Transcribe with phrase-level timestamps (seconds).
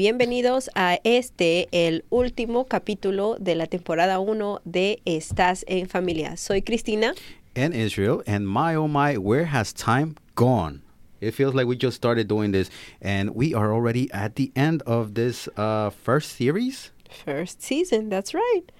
[0.00, 5.62] Hola, hola y bienvenidos a este, el último capítulo de la temporada 1 de Estás
[5.68, 6.38] en Familia.
[6.38, 7.12] Soy Cristina.
[7.54, 10.80] And Israel, and my oh my, where has time gone?
[11.20, 12.70] It feels like we just started doing this,
[13.02, 16.92] and we are already at the end of this uh, first series.
[17.10, 18.72] First season, that's right.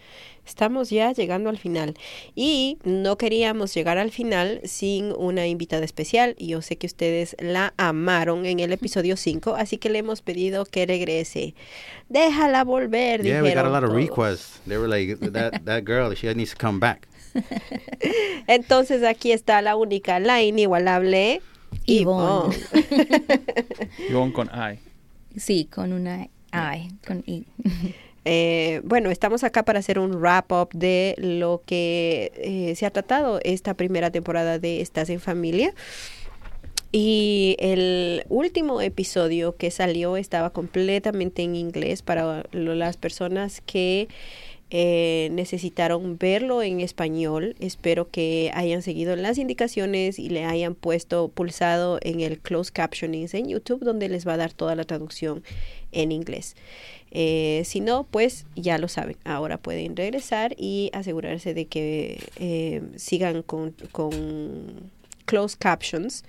[0.51, 1.95] Estamos ya llegando al final
[2.35, 6.35] y no queríamos llegar al final sin una invitada especial.
[6.39, 10.65] Yo sé que ustedes la amaron en el episodio 5, así que le hemos pedido
[10.65, 11.55] que regrese.
[12.09, 13.23] Déjala volver.
[13.23, 13.95] Yeah, we got a lot of todos.
[13.95, 14.61] requests.
[14.67, 17.07] They were like, that, that girl, she needs to come back.
[18.49, 21.41] Entonces aquí está la única, la inigualable
[21.87, 22.57] Ivonne.
[24.09, 24.81] Ivonne con I.
[25.39, 27.47] Sí, con una I, con I.
[28.25, 33.41] Eh, bueno, estamos acá para hacer un wrap-up de lo que eh, se ha tratado
[33.45, 35.75] esta primera temporada de Estás en Familia.
[36.93, 44.09] Y el último episodio que salió estaba completamente en inglés para las personas que
[44.73, 47.57] eh, necesitaron verlo en español.
[47.59, 53.29] Espero que hayan seguido las indicaciones y le hayan puesto pulsado en el closed captioning
[53.33, 55.43] en YouTube, donde les va a dar toda la traducción
[55.91, 56.55] en inglés.
[57.13, 59.17] Eh, si no, pues ya lo saben.
[59.25, 64.91] Ahora pueden regresar y asegurarse de que eh, sigan con, con
[65.25, 66.25] closed captions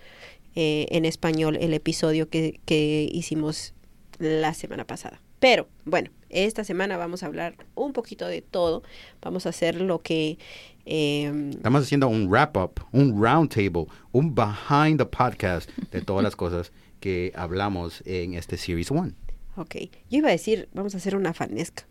[0.56, 3.74] eh, en español el episodio que, que hicimos
[4.20, 5.22] la semana pasada.
[5.40, 8.84] Pero bueno, esta semana vamos a hablar un poquito de todo.
[9.22, 10.38] Vamos a hacer lo que...
[10.86, 16.36] eh, Estamos haciendo un wrap-up, un round table, un behind the podcast de todas las
[16.44, 19.14] cosas que hablamos en este Series 1.
[19.56, 19.76] Ok,
[20.10, 21.86] yo iba a decir, vamos a hacer una fanesca.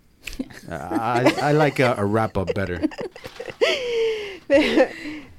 [0.69, 2.89] I, I like a, a wrap-up better.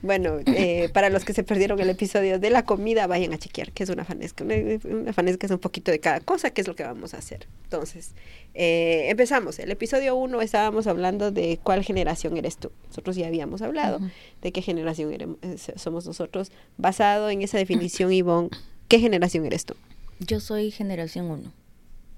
[0.02, 3.72] bueno, eh, para los que se perdieron el episodio de la comida, vayan a chequear
[3.72, 4.44] qué es una fanesca.
[4.44, 7.18] Una, una fanesca es un poquito de cada cosa, que es lo que vamos a
[7.18, 7.48] hacer.
[7.64, 8.14] Entonces,
[8.54, 9.60] eh, empezamos.
[9.60, 12.72] El episodio 1 estábamos hablando de cuál generación eres tú.
[12.88, 14.00] Nosotros ya habíamos hablado
[14.42, 16.52] de qué generación eh, somos nosotros.
[16.78, 18.50] Basado en esa definición, Ivonne,
[18.88, 19.76] ¿qué generación eres tú?
[20.20, 21.61] Yo soy generación 1.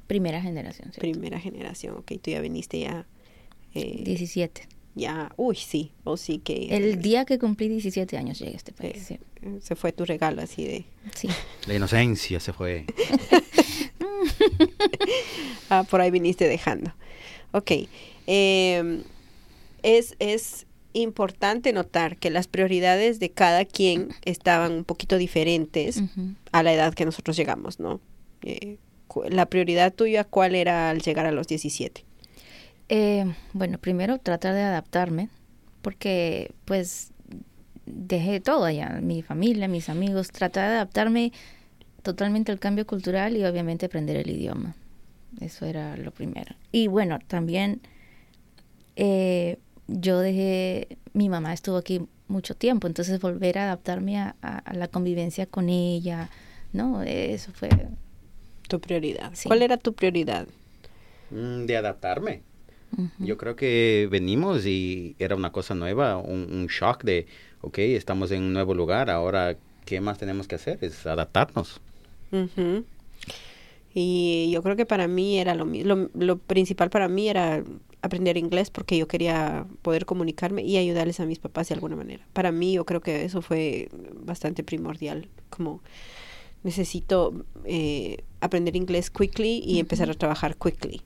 [0.08, 1.02] Primera generación, ¿cierto?
[1.02, 3.06] Primera generación, ok, tú ya viniste ya...
[3.74, 4.68] eh, 17.
[4.96, 6.68] ya, uy, sí, o sí que...
[6.76, 9.04] El día que cumplí 17 años llegué a este país.
[9.08, 9.20] sí.
[9.42, 10.86] eh, se fue tu regalo así de...
[11.16, 11.28] Sí.
[11.68, 12.86] La inocencia se fue.
[15.70, 16.94] Ah, por ahí viniste dejando.
[17.52, 17.72] Ok.
[18.28, 19.04] eh,
[19.82, 26.02] es, es importante notar que las prioridades de cada quien estaban un poquito diferentes
[26.52, 28.00] a la edad que nosotros llegamos, ¿no?
[28.44, 28.78] Eh,
[29.30, 32.06] la prioridad tuya, ¿cuál era al llegar a los 17?
[32.90, 35.30] Eh, bueno, primero tratar de adaptarme,
[35.82, 37.12] porque pues
[37.86, 41.32] dejé todo allá, mi familia, mis amigos, tratar de adaptarme
[42.02, 44.76] totalmente al cambio cultural y obviamente aprender el idioma.
[45.40, 46.56] Eso era lo primero.
[46.72, 47.82] Y bueno, también
[48.96, 49.58] eh,
[49.88, 54.36] yo dejé, mi mamá estuvo aquí mucho tiempo, entonces volver a adaptarme a,
[54.74, 56.30] la convivencia con ella,
[56.72, 57.02] ¿no?
[57.04, 57.70] Eso fue...
[58.68, 59.32] Tu prioridad.
[59.34, 59.48] Sí.
[59.50, 60.48] ¿Cuál era tu prioridad?
[61.32, 62.42] Mm, de adaptarme.
[63.20, 67.26] Yo creo que venimos y era una cosa nueva, un, un shock de,
[67.62, 70.78] ok, estamos en un nuevo lugar, ahora, ¿qué más tenemos que hacer?
[70.82, 71.82] Es adaptarnos.
[73.94, 77.64] Y yo creo que para mí era lo, mi- lo, lo principal para mí era
[78.02, 82.26] aprender inglés porque yo quería poder comunicarme y ayudarles a mis papás de alguna manera.
[82.34, 83.90] Para mí yo creo que eso fue
[84.26, 85.82] bastante primordial, como
[86.64, 91.02] necesito eh, aprender inglés quickly y empezar a trabajar quickly.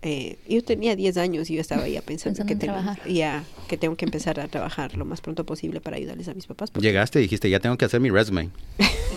[0.00, 3.44] Eh, yo tenía 10 años y yo estaba ya pensando, Pensando que, en tengo, ya,
[3.66, 6.72] que tengo que empezar a trabajar lo más pronto posible para ayudarles a mis papás.
[6.78, 8.50] Llegaste y dijiste, ya tengo que hacer mi resume.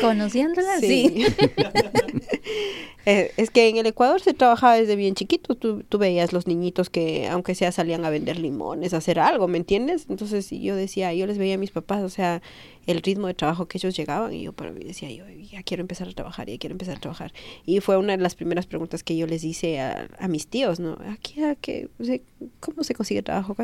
[0.00, 1.26] Conociéndola, sí.
[3.04, 5.56] Eh, es que en el Ecuador se trabajaba desde bien chiquito.
[5.56, 9.48] Tú, tú veías los niñitos que, aunque sea, salían a vender limones, a hacer algo,
[9.48, 10.06] ¿me entiendes?
[10.08, 12.42] Entonces yo decía, yo les veía a mis papás, o sea,
[12.86, 15.80] el ritmo de trabajo que ellos llegaban y yo para mí decía, yo ya quiero
[15.80, 17.32] empezar a trabajar, ya quiero empezar a trabajar.
[17.66, 20.78] Y fue una de las primeras preguntas que yo les hice a, a mis tíos,
[20.78, 20.96] ¿no?
[21.10, 22.18] Aquí, a que, sea,
[22.60, 23.56] ¿cómo se consigue trabajo?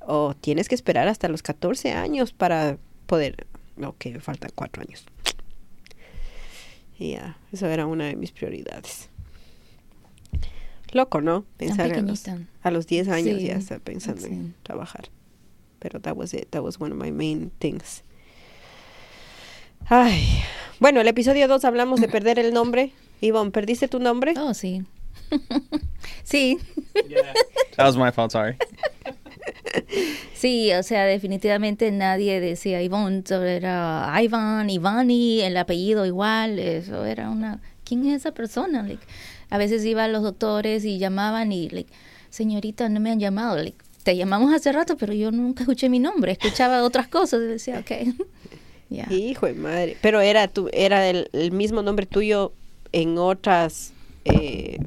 [0.00, 3.46] O tienes que esperar hasta los 14 años para poder...
[3.82, 5.06] Ok, me faltan cuatro años.
[7.02, 9.08] Y ya, eso era una de mis prioridades.
[10.92, 11.44] Loco, ¿no?
[11.56, 12.22] Pensar a los,
[12.62, 15.08] a los 10 años Sí, ya estar pensando en trabajar.
[15.80, 16.50] Pero that was it.
[16.50, 18.04] That was one of my main things.
[19.88, 20.44] Ay.
[20.78, 22.92] Bueno, el episodio 2 hablamos de perder el nombre.
[23.20, 24.34] Ivonne, ¿perdiste tu nombre?
[24.36, 24.84] Oh, sí.
[26.22, 26.60] sí,
[27.76, 28.56] That was my fault, sorry.
[30.34, 37.30] sí, o sea, definitivamente nadie decía Ivonne, era Ivan, Ivani, el apellido igual, eso era
[37.30, 38.86] una ¿quién es esa persona?
[39.50, 41.92] A veces iba a los doctores y llamaban y, like,
[42.30, 43.56] señorita, no me han llamado.
[43.56, 47.46] Like, te llamamos hace rato, pero yo nunca escuché mi nombre, escuchaba otras cosas y
[47.46, 47.90] decía, ok.
[48.88, 49.10] Yeah.
[49.10, 49.96] Hijo de madre.
[50.02, 52.52] Pero era tu, era el, el mismo nombre tuyo
[52.92, 53.94] en otras,
[54.26, 54.80] eh,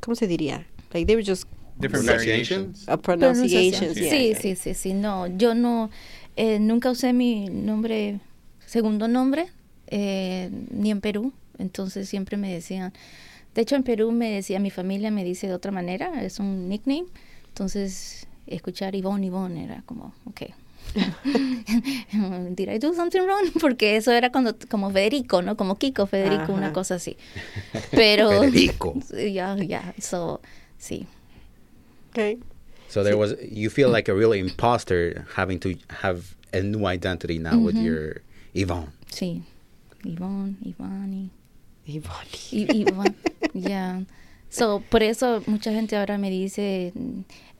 [0.00, 0.66] ¿cómo se diría?
[0.94, 1.46] Like they were just
[1.78, 2.86] Different Pronunciations?
[2.86, 2.88] variations.
[2.88, 3.94] uh, pronunciations.
[3.94, 4.40] Sí, yeah.
[4.40, 5.90] sí, sí, sí, no, yo no,
[6.36, 8.18] eh, nunca usé mi nombre,
[8.66, 9.48] segundo nombre,
[9.86, 12.92] eh, ni en Perú, entonces siempre me decían,
[13.54, 16.68] de hecho en Perú me decía, mi familia me dice de otra manera, es un
[16.68, 17.06] nickname,
[17.48, 20.42] entonces escuchar Ivonne, Ivonne era como, ok.
[22.56, 23.52] Did I do something wrong?
[23.60, 25.56] Porque eso era cuando, como Federico, ¿no?
[25.56, 26.52] Como Kiko, Federico, Ajá.
[26.52, 27.16] una cosa así.
[27.90, 28.30] Pero...
[28.30, 28.94] Federico.
[29.32, 30.40] Ya, ya, so,
[30.78, 31.06] sí.
[32.18, 32.38] Okay.
[32.88, 37.38] So there was you feel like a real imposter having to have a new identity
[37.38, 38.22] now with your
[38.54, 38.90] Yvonne.
[39.12, 39.42] Sí,
[40.04, 41.30] Ivonne, Ivani,
[41.86, 42.26] Ivonne.
[42.52, 43.14] I- Ivonne,
[43.54, 44.00] ya.
[44.50, 46.92] So, por eso mucha gente ahora me dice,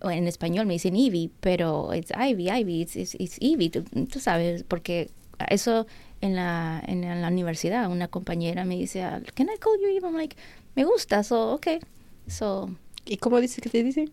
[0.03, 3.85] o en español me dicen Ivy, pero it's Ivy, Ivy, it's, it's, it's Ivy, tú,
[4.11, 5.11] tú sabes, porque
[5.51, 5.87] eso
[6.23, 10.07] en la, en la universidad, una compañera me dice, ah, can I call you Ivy?
[10.07, 10.37] I'm like,
[10.75, 11.79] me gusta, so, okay.
[12.27, 12.71] So,
[13.05, 14.09] ¿Y cómo dices que te dice?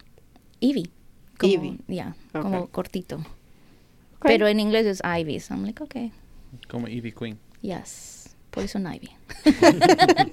[0.60, 0.90] Ivy.
[1.38, 1.80] Como, Ivy.
[1.88, 2.42] Ya, Okay.
[2.42, 3.16] como cortito.
[3.18, 3.28] Okay.
[4.38, 6.12] Pero en inglés es Ivy, so I'm like, okay,
[6.70, 7.38] Como Evie Queen.
[7.62, 9.10] yes, Poison Ivy.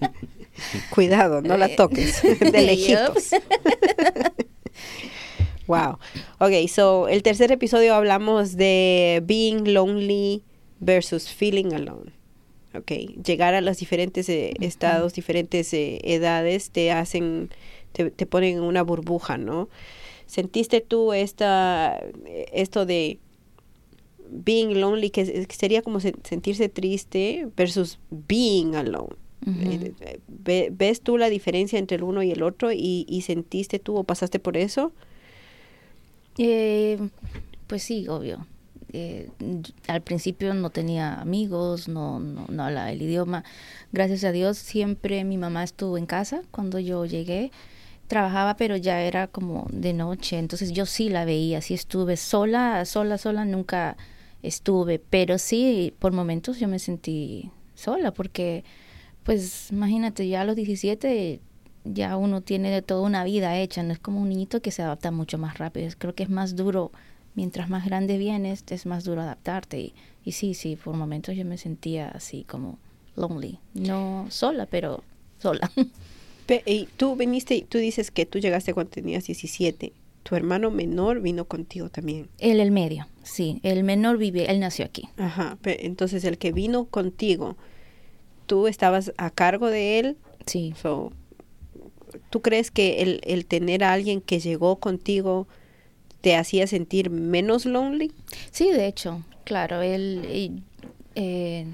[0.90, 2.22] Cuidado, no la toques.
[2.40, 3.30] De lejitos.
[5.66, 5.98] wow.
[6.38, 10.42] Ok, so el tercer episodio hablamos de being lonely
[10.80, 12.12] versus feeling alone.
[12.74, 12.90] Ok,
[13.24, 17.50] llegar a los diferentes eh, estados, diferentes eh, edades te hacen,
[17.92, 19.68] te, te ponen en una burbuja, ¿no?
[20.32, 22.00] ¿Sentiste tú esta,
[22.54, 23.18] esto de
[24.30, 29.14] being lonely, que, sería como se- sentirse triste versus being alone?
[30.28, 33.94] Ve- ¿Ves tú la diferencia entre el uno y el otro y, y sentiste tú
[33.98, 34.92] o pasaste por eso?
[36.38, 36.98] Eh,
[37.66, 38.46] pues sí, obvio.
[38.94, 39.28] Eh,
[39.88, 43.44] al principio no tenía amigos, no, no, no hablaba el idioma.
[43.92, 47.50] Gracias a Dios siempre mi mamá estuvo en casa cuando yo llegué.
[48.12, 52.84] Trabajaba, pero ya era como de noche, entonces yo sí la veía, sí estuve sola,
[52.84, 53.96] sola, sola, nunca
[54.42, 58.64] estuve, pero sí, por momentos yo me sentí sola, porque
[59.22, 61.40] pues imagínate, ya a los 17
[61.84, 64.82] ya uno tiene de toda una vida hecha, no es como un niñito que se
[64.82, 65.88] adapta mucho más rápido.
[65.96, 66.92] Creo que es más duro,
[67.34, 69.80] mientras más grande vienes, es más duro adaptarte.
[69.80, 72.78] Y, y sí, sí, por momentos yo me sentía así como
[73.16, 73.58] lonely.
[73.72, 75.02] No sola, pero
[75.38, 75.70] sola.
[76.46, 79.92] Pe- y tú viniste, tú dices que tú llegaste cuando tenías 17.
[80.22, 82.28] Tu hermano menor vino contigo también.
[82.38, 83.58] Él, el medio, sí.
[83.62, 85.08] El menor vive, él nació aquí.
[85.16, 85.58] Ajá.
[85.64, 87.56] entonces el que vino contigo,
[88.46, 90.16] tú estabas a cargo de él.
[90.46, 90.74] Sí.
[90.80, 91.12] So,
[92.30, 95.48] ¿Tú crees que el, el tener a alguien que llegó contigo
[96.20, 98.12] te hacía sentir menos lonely?
[98.50, 99.80] Sí, de hecho, claro.
[99.82, 100.50] Él, eh,
[101.14, 101.66] eh,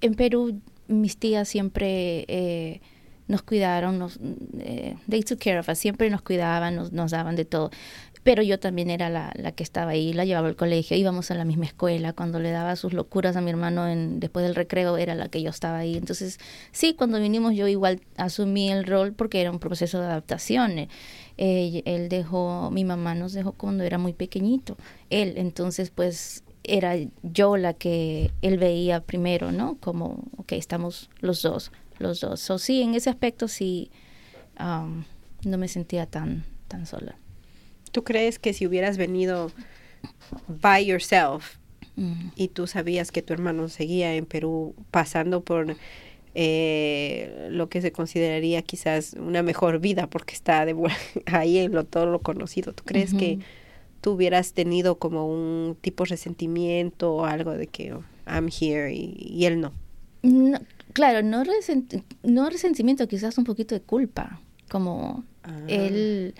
[0.00, 2.80] en Perú, mis tías siempre eh,
[3.30, 4.18] nos cuidaron, nos,
[4.58, 7.70] eh, they took care of us, siempre nos cuidaban, nos, nos daban de todo.
[8.22, 11.34] Pero yo también era la, la que estaba ahí, la llevaba al colegio, íbamos a
[11.34, 14.98] la misma escuela, cuando le daba sus locuras a mi hermano en, después del recreo
[14.98, 15.96] era la que yo estaba ahí.
[15.96, 16.38] Entonces,
[16.72, 20.88] sí, cuando vinimos yo igual asumí el rol porque era un proceso de adaptación.
[21.38, 24.76] Eh, él dejó, mi mamá nos dejó cuando era muy pequeñito,
[25.08, 29.78] él, entonces pues era yo la que él veía primero, ¿no?
[29.80, 32.40] Como, ok, estamos los dos, los dos.
[32.40, 33.90] So, sí, en ese aspecto sí,
[34.58, 35.04] um,
[35.44, 37.16] no me sentía tan, tan sola.
[37.92, 39.52] ¿Tú crees que si hubieras venido
[40.48, 41.60] by yourself
[42.00, 42.30] Mm.
[42.36, 45.76] y tú sabías que tu hermano seguía en Perú pasando por
[46.34, 50.74] eh, lo que se consideraría quizás una mejor vida porque está de
[51.26, 53.40] ahí en lo, todo lo conocido, ¿tú crees que
[54.00, 58.92] tú hubieras tenido como un tipo de resentimiento o algo de que oh, I'm here
[58.94, 59.72] y, y él no?
[60.22, 60.58] No,
[60.92, 65.58] claro, no, resent- no resentimiento, quizás un poquito de culpa, como Ah.
[65.68, 66.34] él,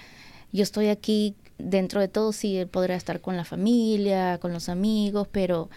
[0.52, 4.68] yo estoy aquí dentro de todo, sí, él podrá estar con la familia, con los
[4.68, 5.68] amigos, pero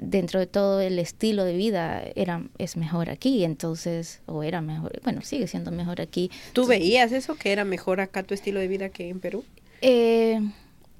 [0.00, 5.00] dentro de todo el estilo de vida era es mejor aquí, entonces, o era mejor,
[5.02, 6.30] bueno, sigue siendo mejor aquí.
[6.52, 9.44] ¿Tú veías eso, que era mejor acá tu estilo de vida que en Perú?
[9.80, 10.40] Eh,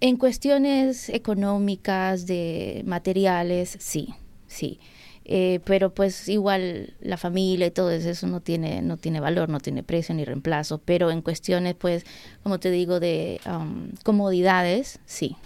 [0.00, 4.14] en cuestiones económicas, de materiales, sí,
[4.46, 4.78] sí.
[5.30, 9.61] Eh, pero pues igual la familia y todo eso no tiene, no tiene valor, no
[9.61, 10.78] tiene precio ni reemplazo.
[10.78, 12.06] Pero en cuestiones, pues,
[12.42, 15.37] como te digo, de um, comodidades, sí.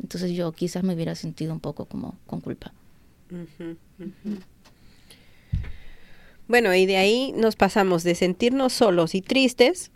[0.00, 2.72] Entonces yo quizás me hubiera sentido un poco como con culpa.
[6.46, 9.90] Bueno, y de ahí nos pasamos de sentirnos solos y tristes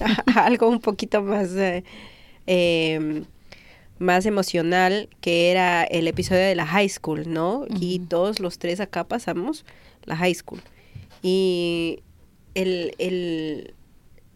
[0.00, 1.84] a, a algo un poquito más, eh,
[2.46, 3.24] em,
[4.04, 7.66] más emocional, que era el episodio de la high school, ¿no?
[7.80, 8.08] Y Ujú.
[8.08, 9.64] todos los tres acá pasamos
[10.04, 10.60] la high school.
[11.22, 12.00] Y
[12.54, 13.74] el, el,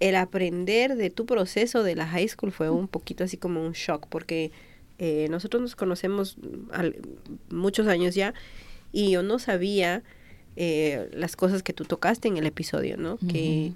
[0.00, 3.72] el aprender de tu proceso de la high school fue un poquito así como un
[3.72, 4.50] shock, porque
[4.98, 6.36] eh, nosotros nos conocemos
[6.72, 6.96] al-
[7.50, 8.34] muchos años ya
[8.90, 10.02] y yo no sabía
[10.56, 13.18] eh, las cosas que tú tocaste en el episodio, ¿no?
[13.18, 13.72] Que.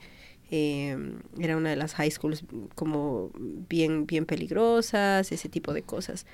[0.52, 0.96] Eh,
[1.40, 2.44] era una de las high schools
[2.74, 3.30] como
[3.68, 6.26] bien, bien peligrosas, ese tipo de cosas.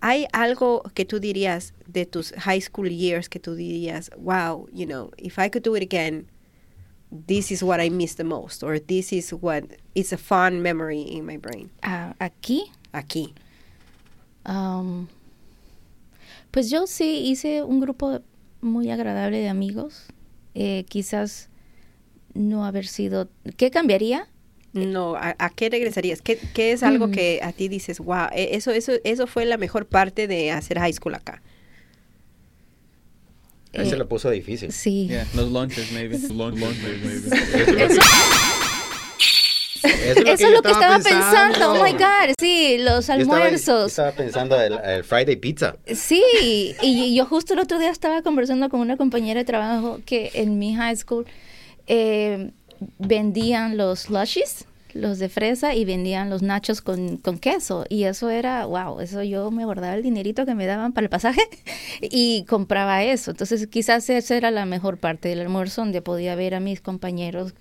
[0.00, 4.84] ¿Hay algo que tú dirías de tus high school years que tú dirías, wow, you
[4.84, 6.26] know, if I could do it again,
[7.26, 9.64] this is what I miss the most, or this is what
[9.94, 11.70] is a fun memory in my brain?
[11.82, 13.32] Ah, aquí, Aquí.
[14.44, 15.08] am,
[16.50, 18.20] pues yo sí hice un grupo
[18.60, 20.08] muy agradable de amigos.
[20.54, 21.48] Eh, quizás
[22.34, 23.28] no haber sido...
[23.56, 24.28] ¿Qué cambiaría?
[24.72, 26.22] No, ¿a, a qué regresarías?
[26.22, 27.12] ¿Qué, qué es algo Mm.
[27.12, 30.78] que a ti dices, wow, e- eso, eso, eso fue la mejor parte de hacer
[30.78, 31.42] high school acá?
[33.74, 34.72] Ahí se Eh, lo puso difícil.
[34.72, 35.08] Sí.
[35.08, 36.18] Yeah, los lunches maybe.
[36.28, 37.84] Lunch, lunches maybe.
[37.84, 38.00] Eso,
[39.84, 41.72] Eso es lo que estaba pensando.
[41.72, 42.34] Oh my God.
[42.38, 43.90] Sí, los Yo estaba- yo almuerzos.
[43.90, 45.76] Estaba, pensando el, el Friday pizza.
[45.92, 46.22] Sí,
[46.82, 50.58] y yo justo el otro día estaba conversando con una compañera de trabajo que en
[50.58, 51.26] mi high school
[51.86, 52.50] eh,
[52.98, 57.86] vendían los slushies, los de fresa, y vendían los nachos con, con queso.
[57.88, 61.10] Y eso era, wow, eso yo me guardaba el dinerito que me daban para el
[61.10, 61.42] pasaje
[62.00, 63.30] y compraba eso.
[63.30, 67.54] Entonces quizás esa era la mejor parte del almuerzo donde podía ver a mis compañeros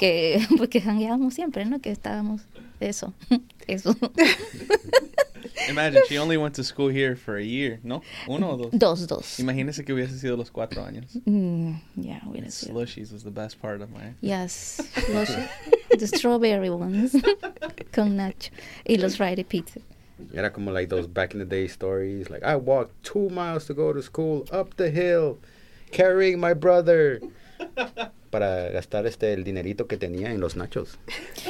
[0.00, 1.80] que, pues, que jangueábamos siempre, ¿no?
[1.80, 2.42] Que estábamos,
[2.80, 3.12] eso,
[3.66, 3.94] eso.
[5.68, 8.02] Imagine, she only went to school here for a year, ¿no?
[8.28, 8.70] Uno o dos.
[8.72, 9.38] Dos, dos.
[9.38, 11.16] Imagínese que hubiese sido los cuatro años.
[11.26, 12.74] Mm, yeah, hubiera sido.
[12.74, 14.14] Slushies was the best part of my...
[14.20, 14.80] Yes,
[15.12, 15.28] los
[15.98, 17.12] the strawberry ones
[17.92, 18.50] con nacho
[18.86, 19.80] y los Friday pizza.
[20.34, 22.30] Era como like those back in the day stories.
[22.30, 25.38] Like I walked two miles to go to school up the hill,
[25.92, 27.20] carrying my brother.
[28.30, 30.98] Para gastar este el dinerito que tenía en los nachos.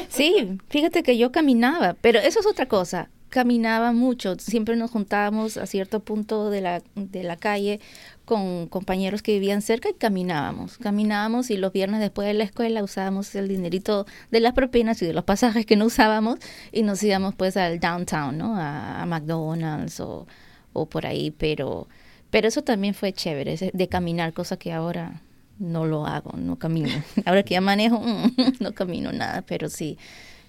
[0.09, 3.11] Sí, fíjate que yo caminaba, pero eso es otra cosa.
[3.31, 7.79] Caminaba mucho, siempre nos juntábamos a cierto punto de la, de la calle
[8.25, 10.79] con compañeros que vivían cerca y caminábamos.
[10.79, 15.07] Caminábamos y los viernes después de la escuela usábamos el dinerito de las propinas y
[15.07, 16.41] de los pasajes que no usábamos
[16.73, 18.57] y nos íbamos pues al downtown, ¿no?
[18.57, 20.27] A, McDonald's o,
[20.73, 21.89] o por ahí, pero,
[22.31, 25.23] pero eso también fue chévere, de caminar, cosa que ahora
[25.61, 26.89] no lo hago, no camino.
[27.25, 28.03] Ahora que ya manejo,
[28.61, 29.99] no camino nada, pero sí,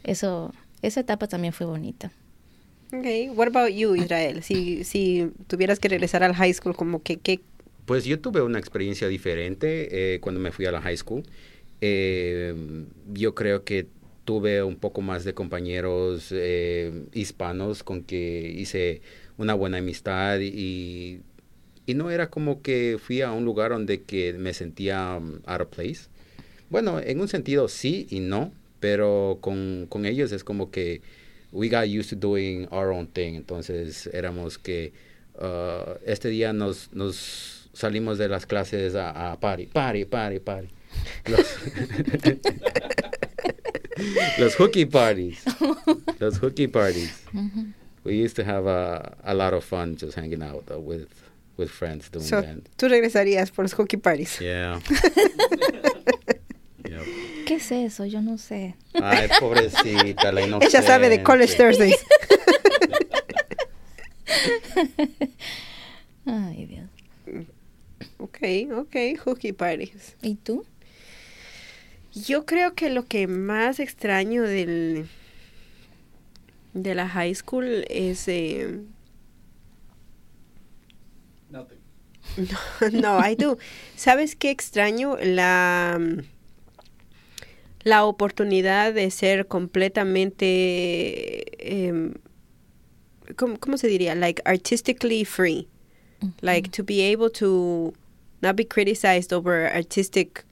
[0.03, 2.11] eso, esa etapa también fue bonita.
[2.93, 4.43] Okay, what about you, Israel?
[4.43, 7.39] Si, si tuvieras que regresar al high school, como que, que
[7.85, 11.23] Pues yo tuve una experiencia diferente eh, cuando me fui a la high school.
[11.79, 12.53] Eh,
[13.13, 13.87] yo creo que
[14.25, 19.01] tuve un poco más de compañeros eh, hispanos con que hice
[19.37, 21.21] una buena amistad y,
[21.85, 25.61] y no era como que fui a un lugar donde que me sentía um, out
[25.61, 26.01] of place.
[26.69, 31.01] Bueno, en un sentido sí y no, pero con, con ellos es como que
[31.51, 33.35] we got used to doing our own thing.
[33.35, 34.93] Entonces éramos que
[35.39, 40.69] uh, este día nos, nos salimos de las clases a, a party, party, party, party.
[41.27, 41.57] Los,
[44.39, 45.43] los hooky parties.
[46.19, 47.23] Los hooky parties.
[48.03, 51.07] We used to have a, a lot of fun just hanging out uh, with,
[51.57, 52.57] with friends doing so, that.
[52.77, 54.39] tú regresarías por los hockey parties.
[54.41, 54.79] Yeah.
[57.51, 58.05] ¿Qué es eso?
[58.05, 58.77] Yo no sé.
[58.93, 60.67] Ay, pobrecita, la inocente.
[60.77, 61.95] Ella sabe de College Thursdays.
[66.25, 66.89] Ay, Dios.
[68.19, 68.37] ok,
[68.73, 70.15] ok, hockey parties.
[70.21, 70.65] ¿Y tú?
[72.13, 75.09] Yo creo que lo que más extraño del
[76.73, 78.79] de la high school es eh,
[81.49, 81.79] Nothing.
[83.01, 83.57] no, I do.
[83.97, 85.17] ¿Sabes qué extraño?
[85.21, 85.99] La,
[87.83, 91.43] la oportunidad de ser completamente,
[91.87, 92.13] em,
[93.35, 94.15] ¿cómo, cómo se diría?
[94.15, 95.67] Like artistically free.
[96.41, 97.93] Like to be able to
[98.43, 100.43] not be criticized over artistic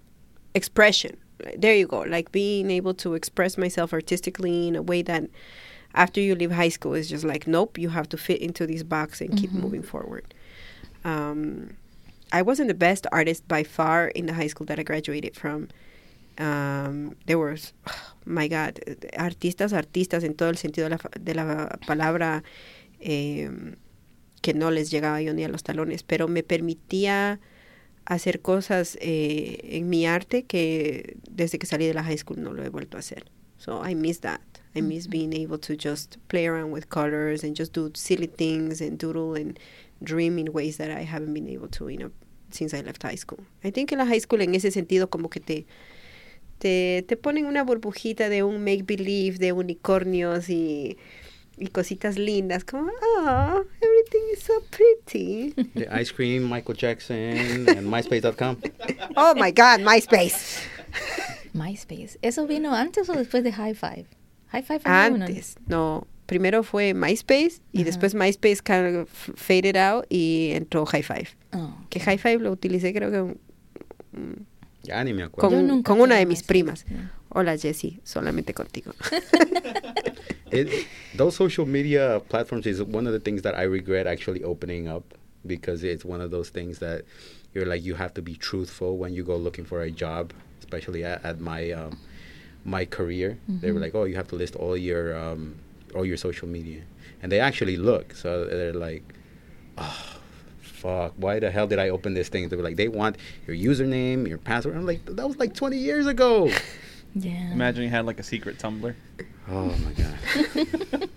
[0.56, 1.16] expression.
[1.58, 2.02] There you go.
[2.02, 5.30] Like being able to express myself artistically in a way that
[5.94, 8.84] after you leave high school is just like, nope, you have to fit into this
[8.84, 10.34] box and keep moving forward.
[11.04, 11.76] Um,
[12.32, 15.70] I wasn't the best artist by far in the high school that I graduated from.
[16.40, 17.74] Um, there was,
[18.26, 18.80] my God,
[19.18, 22.44] artistas, artistas en todo el sentido de la, de la palabra,
[23.00, 23.76] em,
[24.42, 27.40] que no les llegaba yo ni a los talones, pero me permitía
[28.06, 32.54] hacer cosas eh, en mi arte que desde que salí de la high school no
[32.54, 33.26] lo he vuelto a hacer.
[33.58, 34.42] So I miss that.
[34.74, 38.82] I miss being able to just play around with colors and just do silly things
[38.82, 39.60] and doodle and
[40.02, 42.12] dream in ways that I haven't been able to, you know,
[42.52, 43.40] since I left high school.
[43.64, 45.66] I think en la high school en ese sentido como que te
[46.60, 50.98] te, te ponen una burbujita de un make believe de unicornios y
[51.62, 57.18] y cositas lindas como oh everything is so pretty The ice cream, Michael Jackson,
[57.68, 58.58] and MySpace.com.
[59.18, 60.62] oh my god MySpace
[61.54, 62.18] MySpace.
[62.22, 64.06] ¿Eso vino antes o después de High Five?
[64.52, 65.26] High Five fue uno.
[65.26, 71.04] antes no primero fue MySpace y después MySpace kind of faded out y entró High
[71.04, 71.76] Five Oh.
[71.90, 73.22] que High Five lo utilicé creo que
[74.18, 74.46] mm,
[74.84, 75.50] Ya ni me acuerdo.
[75.50, 77.10] Yo con, nunca con una de mis primas no.
[77.30, 78.94] hola Jessie solamente contigo
[80.52, 84.88] It, those social media platforms is one of the things that I regret actually opening
[84.88, 85.14] up
[85.46, 87.04] because it's one of those things that
[87.54, 91.04] you're like you have to be truthful when you go looking for a job, especially
[91.04, 92.00] at, at my um,
[92.66, 93.38] my career.
[93.48, 95.56] They were like, oh, you have to list all your um,
[95.96, 96.82] all your social media,
[97.22, 98.14] and they actually look.
[98.16, 99.04] So they're like,
[99.78, 100.19] oh.
[100.80, 101.14] Fuck!
[101.18, 102.48] Why the hell did I open this thing?
[102.48, 104.78] They were like, they want your username, your password.
[104.78, 106.50] I'm like, that was like 20 years ago.
[107.16, 107.52] Yeah.
[107.52, 108.94] Imagine you had like a secret Tumblr.
[109.50, 110.16] Oh my god.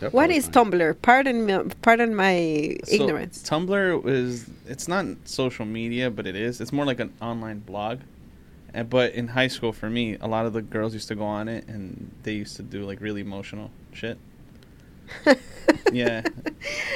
[0.00, 0.72] They're what probably is fine.
[0.72, 6.34] Tumblr pardon me pardon my So, ignorance Tumblr is it's not social media, but it
[6.34, 6.60] is.
[6.60, 8.00] It's more like an online blog.
[8.74, 11.24] And, but in high school, for me, a lot of the girls used to go
[11.24, 14.18] on it, and they used to do like really emotional shit.
[15.92, 16.22] Yeah,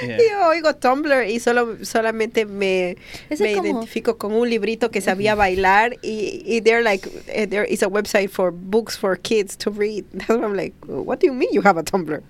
[0.03, 0.17] yeah.
[0.19, 2.97] Yo oigo Tumblr y solo solamente me,
[3.29, 7.47] Ese me como- identifico con un librito que sabía bailar y, y they're like eh,
[7.47, 10.07] there is a website for books for kids to read.
[10.15, 12.23] That's why I'm like, what do you mean you have a Tumblr?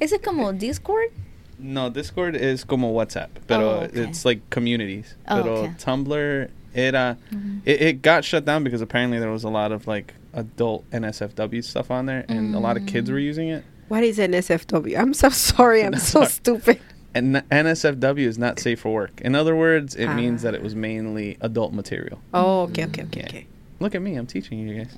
[0.00, 1.10] ¿Ese como Discord?
[1.58, 4.02] No, Discord is como WhatsApp, pero Oh, okay.
[4.02, 5.14] it's like communities.
[5.28, 5.72] Oh, pero okay.
[5.78, 7.58] Tumblr era Mm-hmm.
[7.66, 11.62] it, it got shut down because apparently there was a lot of like adult NSFW
[11.64, 13.64] stuff on there, and a lot of kids were using it.
[13.92, 14.96] What is NSFW?
[14.98, 15.84] I'm so sorry.
[15.84, 16.30] I'm so Sorry.
[16.30, 16.80] stupid.
[17.14, 19.20] And NSFW is not safe for work.
[19.20, 20.56] In other words, it means that Ah.
[20.56, 22.18] it was mainly adult material.
[22.32, 23.26] Oh, okay, okay, okay, Yeah.
[23.28, 23.46] okay.
[23.80, 24.96] Look at me, I'm teaching you guys.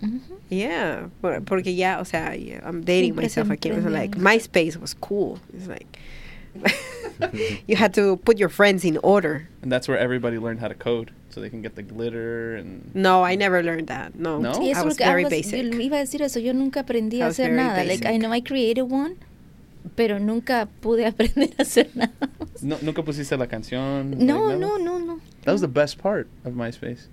[0.48, 3.66] Yeah, porque ya, o sea, yeah, I'm dating myself aquí.
[3.70, 4.12] It was like.
[4.16, 5.40] MySpace was cool.
[5.52, 5.98] It's like
[7.66, 9.48] you had to put your friends in order.
[9.62, 12.90] And that's where everybody learned how to code, so they can get the glitter and.
[12.94, 14.14] No, I never learned that.
[14.14, 14.52] No, No?
[14.52, 15.62] Sí, I was very I was- basic.
[15.64, 17.84] Yo iba a decir eso, yo nunca aprendí I a was hacer very nada.
[17.84, 19.16] Like, I know I created one,
[19.96, 22.12] pero nunca pude aprender a hacer nada.
[22.20, 22.62] más.
[22.62, 24.16] No, nunca pusiste la canción.
[24.18, 25.20] No, like, no, no, no.
[25.44, 27.06] That was the best part of MySpace,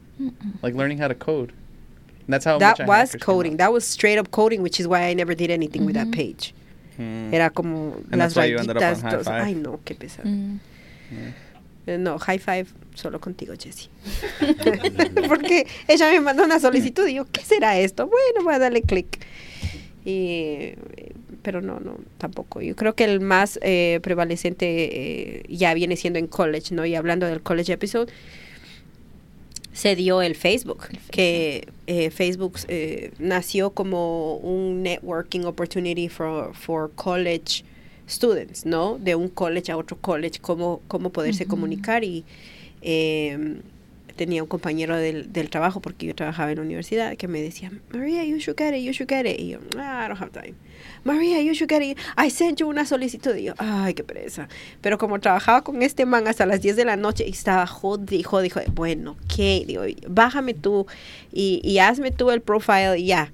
[0.61, 1.51] like learning how to code.
[2.25, 3.51] And that's how that much I was hackers came coding.
[3.53, 3.57] out.
[3.57, 6.13] That was straight up coding, which is why I never did anything with that Mhm.
[6.13, 6.53] page.
[6.97, 9.27] Era como And las rayitas.
[9.27, 10.29] Ay, no, qué pesado.
[10.29, 10.59] Mm.
[11.87, 13.89] Eh, No, high five solo contigo, Jessie.
[15.27, 18.07] Porque ella me mandó una solicitud y yo, ¿qué será esto?
[18.07, 19.19] Bueno, voy a darle clic.
[20.05, 20.73] Y,
[21.41, 22.61] pero no, no, tampoco.
[22.61, 26.85] Yo creo que el más eh, prevalecente eh, ya viene siendo en college, ¿no?
[26.85, 28.11] Y hablando del college episode,
[29.73, 36.91] se dio el Facebook, que eh, Facebook eh, nació como un networking opportunity for, for
[36.95, 37.63] college
[38.07, 38.97] students, ¿no?
[38.97, 42.25] De un college a otro college, cómo, cómo poderse comunicar y
[42.81, 43.61] eh,
[44.17, 47.71] tenía un compañero del, del trabajo, porque yo trabajaba en la universidad, que me decía,
[47.91, 49.39] María, you should get it, you should get it.
[49.39, 50.55] Y yo, "Ah, I don't have time.
[51.03, 51.97] María, you should get it.
[52.17, 53.35] I sent you una solicitud.
[53.35, 54.47] Y yo, ay, qué pereza.
[54.81, 58.23] Pero como trabajaba con este man hasta las 10 de la noche y estaba jodi,
[58.23, 59.63] jodi, jodi, bueno, ¿qué?
[59.65, 60.85] Digo, bájame tú
[61.33, 63.31] y, y hazme tú el profile y ya.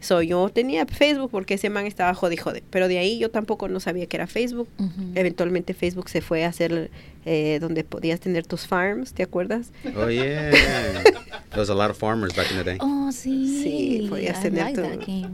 [0.00, 2.62] So, yo tenía Facebook porque ese man estaba jodi, jode.
[2.68, 4.68] Pero de ahí yo tampoco no sabía que era Facebook.
[4.78, 5.12] Ujú.
[5.14, 6.90] Eventualmente Facebook se fue a hacer
[7.24, 9.68] eh, donde podías tener tus farms, ¿te acuerdas?
[9.96, 10.50] Oh yeah.
[11.50, 12.76] there was a lot of farmers back in the day.
[12.80, 13.62] Oh, sí.
[13.62, 15.30] Sí, podías I tener like tu-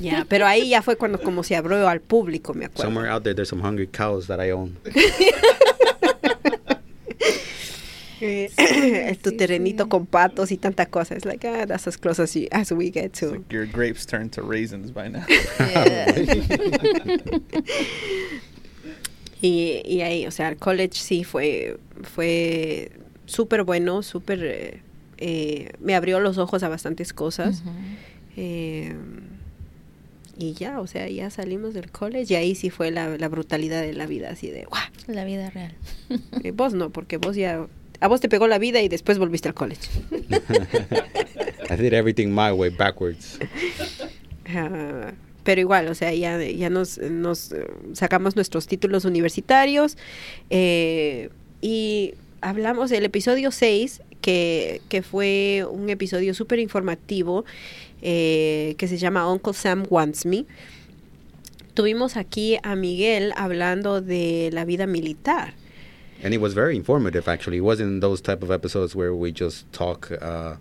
[0.00, 2.84] Ya, pero ahí ya fue cuando como se abrió al público, me acuerdo.
[2.90, 4.76] Somewhere out there, there's some hungry cows that I own.
[8.22, 9.88] Eh, tu sí, terrenito sí.
[9.88, 11.14] con patos y tanta cosa.
[11.14, 13.30] Es like, ah, that's as close as, you, as we get It's to.
[13.30, 15.24] like your grapes turned to raisins by now.
[19.42, 22.92] Y, y ahí, o sea, el college sí fue, fue
[23.24, 24.44] súper bueno, súper...
[24.44, 24.82] eh,
[25.16, 27.62] eh, me abrió los ojos a bastantes cosas.
[27.62, 27.70] Ujú.
[28.36, 28.94] Eh,
[30.40, 33.82] y ya, o sea, ya salimos del college y ahí sí fue la, la brutalidad
[33.82, 34.82] de la vida, así de, ¡guau!
[35.06, 35.74] La vida real.
[36.42, 37.66] Eh, vos no, porque vos ya...
[38.00, 39.82] A vos te pegó la vida y después volviste al college.
[41.70, 43.38] I did everything my way backwards.
[45.44, 49.98] Pero igual, o sea, ya, ya nos, nos eh, sacamos nuestros títulos universitarios
[50.48, 51.28] eh,
[51.60, 57.44] y hablamos del episodio 6, que, que fue un episodio súper informativo
[58.02, 60.46] eh, que se llama Uncle Sam Wants Me.
[61.74, 65.54] Tuvimos aquí a Miguel hablando de la vida militar.
[66.22, 67.58] And it was very informative, actually.
[67.58, 70.56] It wasn't those type of episodes where we just talk uh,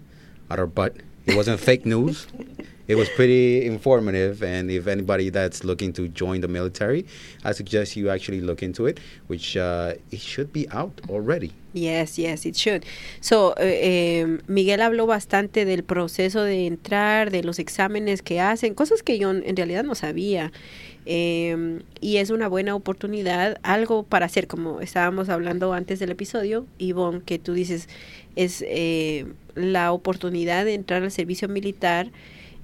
[0.49, 0.95] out our butt.
[1.25, 2.27] It wasn't fake news.
[2.89, 7.05] It was pretty informative, and if anybody that's looking to join the military,
[7.45, 11.53] I suggest you actually look into it, which uh, it should be out already.
[11.71, 12.83] Yes, yes, it should.
[13.21, 18.73] So, eh, eh, Miguel habló bastante del proceso de entrar, de los exámenes que hacen,
[18.73, 20.51] cosas que yo en realidad no sabía.
[21.05, 26.65] Eh, y es una buena oportunidad, algo para hacer, como estábamos hablando antes del episodio,
[26.79, 27.87] Ivonne, que tú dices,
[28.35, 32.11] es eh, la oportunidad de entrar al servicio militar,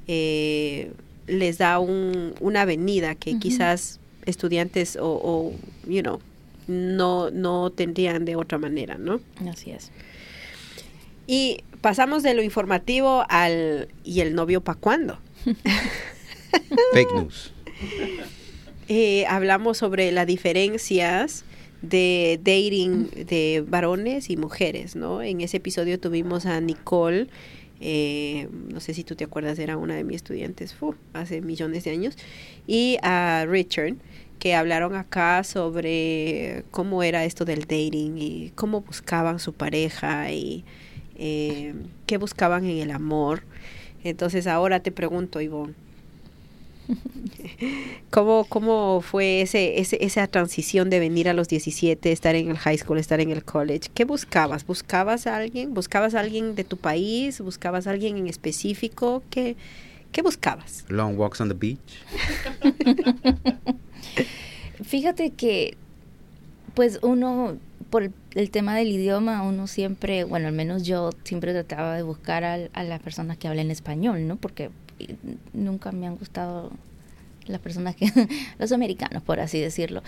[0.07, 0.91] eh,
[1.27, 5.53] les da un, una avenida que quizás estudiantes o, o,
[5.87, 6.19] you know,
[6.67, 9.19] no, no tendrían de otra manera, ¿no?
[9.49, 9.91] Así es.
[11.27, 15.19] Y pasamos de lo informativo al ¿y el novio para cuándo?
[16.93, 17.51] Fake news.
[18.87, 21.43] Eh, hablamos sobre las diferencias
[21.81, 25.23] de dating de varones y mujeres, ¿no?
[25.23, 27.27] En ese episodio tuvimos a Nicole,
[27.79, 31.83] eh, no sé si tú te acuerdas, era una de mis estudiantes fu, hace millones
[31.83, 32.17] de años,
[32.67, 33.95] y a Richard,
[34.39, 40.63] que hablaron acá sobre cómo era esto del dating y cómo buscaban su pareja y
[41.17, 41.73] eh,
[42.05, 43.43] qué buscaban en el amor.
[44.03, 45.73] Entonces ahora te pregunto, Ivonne,
[48.09, 52.57] ¿Cómo, ¿Cómo fue ese, ese, esa transición de venir a los 17, estar en el
[52.57, 53.89] high school, estar en el college?
[53.93, 54.65] ¿Qué buscabas?
[54.65, 55.73] ¿Buscabas a alguien?
[55.73, 57.41] ¿Buscabas a alguien de tu país?
[57.41, 59.23] ¿Buscabas a alguien en específico?
[59.29, 59.55] ¿Qué,
[60.11, 60.85] qué buscabas?
[60.89, 61.79] Long walks on the beach.
[64.83, 65.77] Fíjate que,
[66.73, 67.57] pues uno,
[67.89, 72.43] por el, tema del idioma, uno siempre, bueno, al menos yo siempre trataba de buscar
[72.43, 74.35] al- a, las personas que hablen español, ¿no?
[74.35, 74.69] Porque
[75.53, 76.71] nunca me han gustado
[77.45, 78.11] las personas que,
[78.59, 80.01] los americanos, por así decirlo.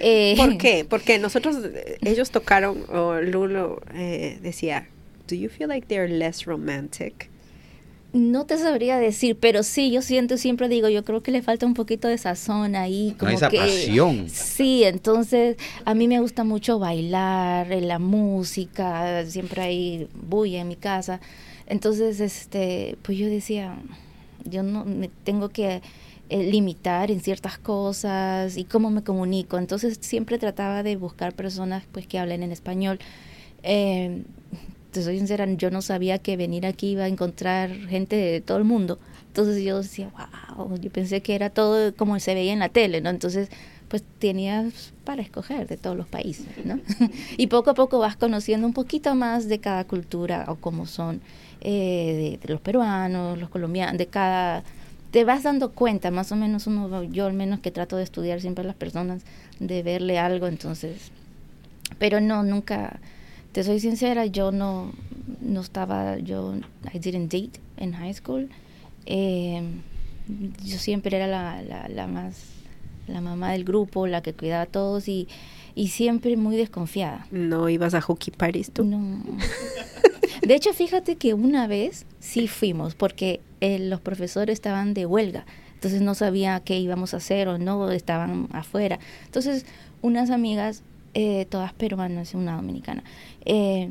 [0.00, 0.84] Eh, ¿Por qué?
[0.88, 4.88] Porque nosotros, eh, ellos tocaron, o Lulo eh, decía,
[5.28, 7.30] ¿Do you feel like they're less romantic?
[8.12, 11.64] No te sabría decir, pero sí, yo siento, siempre digo, yo creo que le falta
[11.64, 14.28] un poquito de sazón ahí, como esa que pasión.
[14.28, 20.68] Sí, entonces a mí me gusta mucho bailar, eh, la música, siempre hay bulla en
[20.68, 21.22] mi casa.
[21.66, 23.78] Entonces, este, pues yo decía,
[24.44, 25.82] yo no me tengo que
[26.28, 29.58] eh, limitar en ciertas cosas y cómo me comunico.
[29.58, 32.98] Entonces siempre trataba de buscar personas pues que hablen en español.
[33.62, 34.22] Eh,
[34.92, 38.58] te soy sincera, yo no sabía que venir aquí iba a encontrar gente de todo
[38.58, 38.98] el mundo.
[39.26, 40.12] Entonces yo decía,
[40.56, 43.08] wow, yo pensé que era todo como se veía en la tele, ¿no?
[43.08, 43.48] Entonces,
[43.88, 46.78] pues tenías para escoger de todos los países, ¿no?
[47.38, 51.20] y poco a poco vas conociendo un poquito más de cada cultura o cómo son
[51.64, 54.64] eh, de, los peruanos, los colombianos, de cada...
[55.10, 58.40] Te vas dando cuenta, más o menos uno, yo al menos que trato de estudiar
[58.40, 59.22] siempre a las personas,
[59.60, 61.12] de verle algo, entonces...
[61.98, 63.00] Pero no, nunca
[63.52, 64.92] te soy sincera, yo no,
[65.40, 66.54] no estaba, yo,
[66.92, 68.48] I didn't date in high school.
[69.04, 69.62] Eh,
[70.64, 72.36] yo siempre era la, la, la, más,
[73.06, 75.28] la mamá del grupo, la que cuidaba a todos y,
[75.74, 77.26] y siempre muy desconfiada.
[77.30, 78.84] ¿No ibas a hooky parties tú?
[78.84, 79.22] No.
[80.42, 85.46] De hecho, fíjate que una vez sí fuimos, porque eh, los profesores estaban de huelga,
[85.74, 88.98] entonces no sabía qué íbamos a hacer o no, estaban afuera.
[89.26, 89.66] Entonces,
[90.00, 90.82] unas amigas
[91.14, 93.04] eh, todas peruanas y una dominicana,
[93.44, 93.90] eh,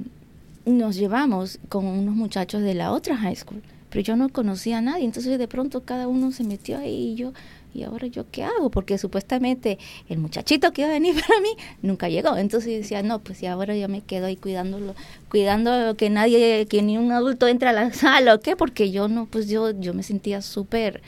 [0.65, 4.81] nos llevamos con unos muchachos de la otra high school, pero yo no conocía a
[4.81, 7.33] nadie, entonces de pronto cada uno se metió ahí y yo,
[7.73, 8.69] ¿y ahora yo qué hago?
[8.69, 9.77] Porque supuestamente
[10.09, 11.49] el muchachito que iba a venir para mí
[11.81, 14.95] nunca llegó, entonces decía, no, pues y ahora yo me quedo ahí cuidándolo,
[15.29, 19.07] cuidando que nadie, que ni un adulto entre a la sala o qué, porque yo
[19.07, 21.01] no, pues yo, yo me sentía súper,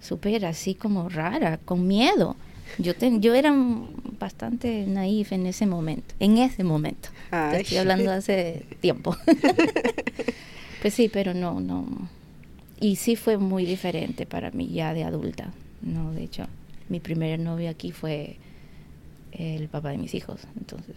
[0.00, 2.36] súper así como rara, con miedo.
[2.78, 3.52] Yo, ten, yo era
[4.18, 7.08] bastante naif en ese momento, en ese momento.
[7.30, 7.56] Ay.
[7.56, 9.16] Te estoy hablando hace tiempo.
[10.82, 12.08] pues sí, pero no, no.
[12.80, 15.52] Y sí fue muy diferente para mí ya de adulta.
[15.82, 16.46] No, de hecho,
[16.88, 18.36] mi primer novio aquí fue
[19.32, 20.96] el papá de mis hijos, entonces.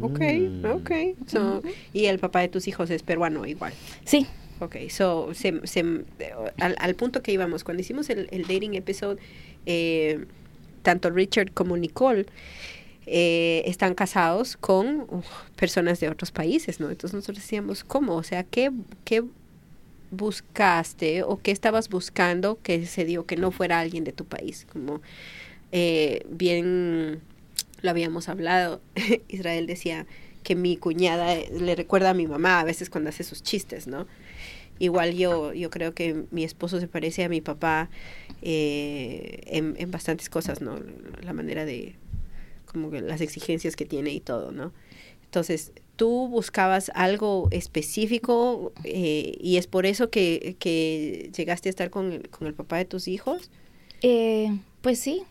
[0.00, 0.64] Ok, Mm.
[0.66, 0.90] ok.
[1.28, 3.72] So, y el papá de tus hijos es peruano igual.
[4.04, 4.26] Sí,
[4.60, 5.80] Ok, so, se, se,
[6.60, 9.20] al, al punto que íbamos, cuando hicimos el, el dating episode,
[9.66, 10.26] eh,
[10.82, 12.26] tanto Richard como Nicole
[13.06, 15.06] eh, están casados con
[15.56, 16.88] personas de otros países, ¿no?
[16.88, 18.14] Entonces nosotros decíamos, ¿cómo?
[18.14, 18.70] O sea, ¿qué,
[19.04, 19.24] qué
[20.14, 24.66] buscaste o qué estabas buscando que se dio que no fuera alguien de tu país?
[24.72, 25.00] Como
[25.72, 27.20] eh, bien
[27.82, 28.80] lo habíamos hablado,
[29.28, 30.06] Israel decía
[30.42, 33.86] que mi cuñada eh, le recuerda a mi mamá a veces cuando hace sus chistes,
[33.86, 34.06] ¿no?
[34.78, 37.90] Igual yo, yo creo que mi esposo se parece a mi papá
[38.42, 40.80] eh, en, en bastantes cosas, ¿no?
[41.22, 41.94] La manera de,
[42.66, 44.72] como que las exigencias que tiene y todo, ¿no?
[45.24, 51.90] Entonces, tú buscabas algo específico eh, y es por eso que, que llegaste a estar
[51.90, 53.50] con el, con el papá de tus hijos.
[54.02, 55.22] Eh, pues sí,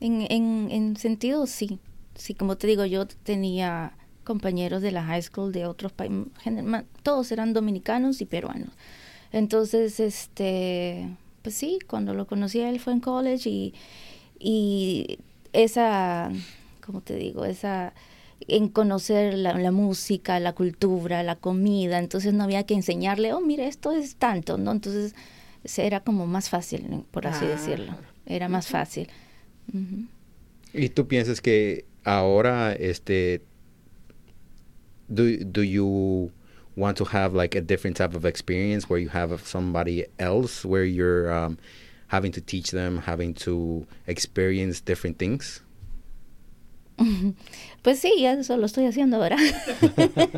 [0.00, 1.78] en, en, en sentido sí.
[2.14, 6.26] Sí, como te digo, yo tenía compañeros de la high school de otros países,
[7.02, 8.70] todos eran dominicanos y peruanos.
[9.32, 11.08] Entonces, este,
[11.42, 13.74] pues sí, cuando lo conocí él fue en college y,
[14.38, 15.18] y
[15.52, 16.30] esa,
[16.84, 17.94] como te digo, esa
[18.48, 23.40] en conocer la, la, música, la cultura, la comida, entonces no había que enseñarle, oh,
[23.40, 24.72] mire, esto es tanto, ¿no?
[24.72, 25.14] Entonces
[25.76, 27.48] era como más fácil, por así ah.
[27.48, 27.94] decirlo,
[28.26, 29.08] era más fácil.
[29.72, 30.06] Uh -huh.
[30.72, 33.42] ¿Y tú piensas que ahora, este,
[35.08, 36.30] do, do you
[36.76, 40.84] want to have like a different type of experience where you have somebody else where
[40.84, 41.58] you're um,
[42.08, 45.62] having to teach them, having to experience different things?
[47.82, 49.38] Pues sí, eso lo estoy haciendo ahora.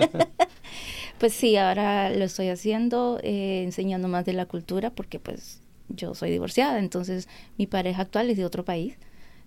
[1.19, 6.15] pues sí, ahora lo estoy haciendo, eh, enseñando más de la cultura, porque pues yo
[6.15, 8.97] soy divorciada, entonces mi pareja actual es de otro país.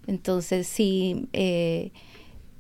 [0.08, 1.92] Entonces sí, eh,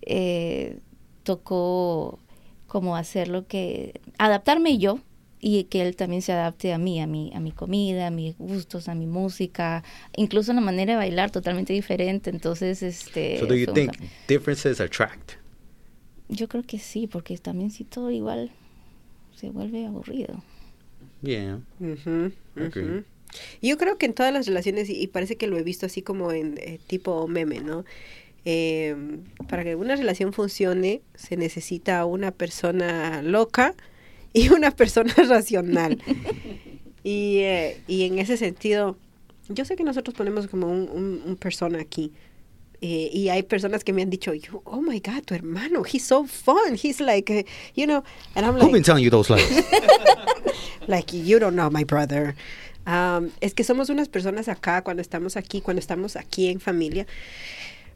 [0.04, 0.80] eh,
[1.24, 2.20] tocó
[2.68, 5.00] como hacer lo que, adaptarme yo
[5.48, 8.36] y que él también se adapte a mí, a mi, a mi comida, a mis
[8.36, 9.84] gustos, a mi música,
[10.16, 12.32] incluso una manera de bailar totalmente diferente.
[12.32, 13.38] Entonces, este.
[13.38, 13.92] So do you think
[14.28, 15.34] differences attract?
[16.30, 18.50] Yo creo que sí, porque también si todo igual
[19.36, 20.44] se vuelve aburrido.
[21.22, 21.60] Yeah.
[21.80, 23.04] Uh -huh.
[23.62, 26.32] Yo creo que en todas las relaciones, y parece que lo he visto así como
[26.32, 27.86] en eh, tipo meme, ¿no?
[28.46, 28.96] Eh,
[29.48, 33.76] para que una relación funcione, se necesita una persona loca
[34.36, 36.00] y una persona racional.
[37.04, 38.98] y, eh, y en ese sentido,
[39.50, 42.12] yo sé que nosotros ponemos como un, un, un persona aquí.
[42.82, 44.32] Eh, y hay personas que me han dicho,
[44.66, 46.76] oh my God, tu hermano, he's so fun.
[46.76, 47.44] He's like, uh,
[47.74, 48.04] you know,
[48.36, 49.50] and I'm like, Who's been telling you those lies?
[50.88, 52.36] like, you don't know my brother.
[52.86, 57.08] Um, es que somos unas personas acá, cuando estamos aquí, cuando estamos aquí en familia.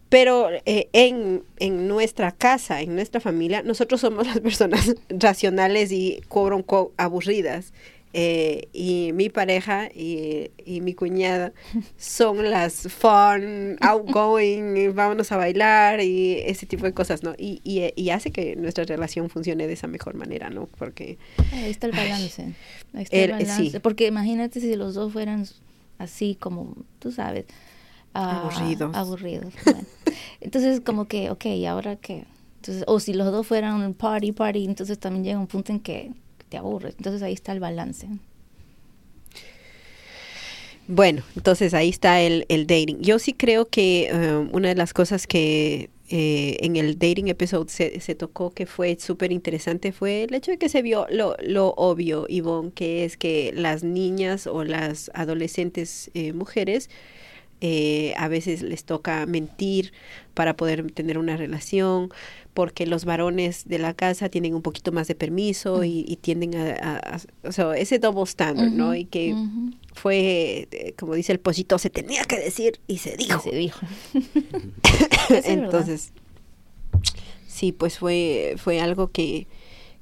[0.09, 6.21] Pero eh, en, en, nuestra casa, en nuestra familia, nosotros somos las personas racionales y
[6.27, 7.73] quote aburridas.
[8.11, 11.53] Eh, y mi pareja y, y, mi cuñada
[11.99, 17.35] son las fun, outgoing, vámonos a bailar y ese tipo de cosas, ¿no?
[17.37, 20.65] Y, y, y, hace que nuestra relación funcione de esa mejor manera, ¿no?
[20.79, 21.19] Porque...
[21.51, 22.55] Ahí está el balance.
[22.95, 23.69] Ahí está el, el balance.
[23.69, 23.79] Sí.
[23.79, 25.45] Porque imagínate si los dos fueran
[25.99, 27.45] así como, tú sabes,
[28.19, 28.95] Aburridos.
[28.95, 29.53] Aburridos.
[29.65, 29.81] Bueno.
[30.41, 32.25] entonces, como que, ok, ¿y ahora qué?
[32.57, 36.11] Entonces, o si los dos fueran party, party, entonces también llega un punto en que
[36.49, 36.95] te aburres.
[36.97, 38.07] Entonces ahí está el balance.
[40.87, 42.99] Bueno, entonces ahí está el, el dating.
[42.99, 47.69] Yo sí creo que um, una de las cosas que eh, en el dating episode
[47.69, 51.35] se, se tocó que fue súper interesante fue el hecho de que se vio lo,
[51.43, 56.89] lo obvio, Ivonne, que es que las niñas o las adolescentes eh, mujeres
[57.61, 59.91] eh, a veces les toca mentir
[60.33, 62.09] para poder tener una relación,
[62.53, 66.55] porque los varones de la casa tienen un poquito más de permiso y, y tienden
[66.55, 68.95] a, a, a, o sea, ese double standard, uh -huh, ¿no?
[68.95, 69.73] Y que uh -huh.
[69.93, 73.41] fue, eh, como dice el pollito, se tenía que decir y se dijo.
[73.45, 73.79] Y se dijo.
[75.43, 76.11] Entonces,
[77.47, 79.47] sí, pues fue, fue algo que,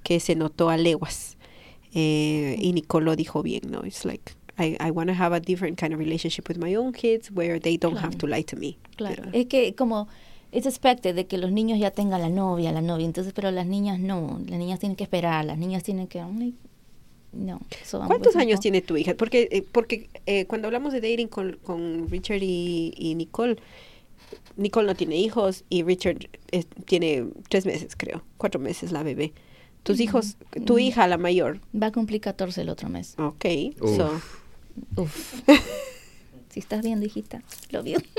[0.03, 1.37] que se notó a leguas.
[1.93, 3.83] Eh, y Nicole lo dijo bien, ¿no?
[3.83, 6.91] It's like, I, I want to have a different kind of relationship with my own
[6.91, 8.07] kids where they don't claro.
[8.07, 8.77] have to lie to me.
[8.97, 9.23] Claro.
[9.33, 10.07] Es que como
[10.51, 13.67] es expected de que los niños ya tengan la novia, la novia, entonces, pero las
[13.67, 16.21] niñas no, las niñas tienen que esperar, las niñas tienen que
[17.33, 17.59] no.
[17.83, 19.13] So ¿Cuántos años tiene tu hija?
[19.13, 23.57] Porque eh, porque eh, cuando hablamos de dating con, con Richard y, y, Nicole,
[24.55, 29.33] Nicole no tiene hijos y Richard eh, tiene tres meses, creo, cuatro meses la bebé.
[29.83, 30.81] Tus mm hijos, tu mm -hmm.
[30.81, 31.59] hija, la mayor.
[31.73, 33.15] Va a cumplir 14 el otro mes.
[33.19, 33.45] Ok,
[33.79, 33.95] Uf.
[33.95, 34.21] so
[34.95, 35.41] Uf.
[36.49, 37.99] si estás viendo, hijita, lo vio.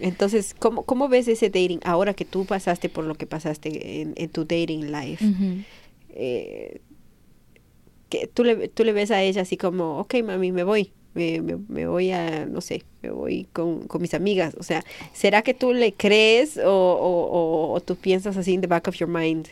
[0.00, 4.14] Entonces, ¿cómo, ¿cómo ves ese dating ahora que tú pasaste por lo que pasaste en,
[4.16, 5.24] en tu dating life?
[5.24, 5.64] Uh -huh.
[6.10, 6.80] eh,
[8.08, 10.92] que tú, le, tú le ves a ella así como, ok, mami, me voy.
[11.14, 14.56] Me, me, me voy a, no sé, me voy con, con, mis amigas.
[14.58, 18.60] O sea, ¿será que tú le crees o, o, o, o tú piensas así in
[18.60, 19.46] the back of your mind?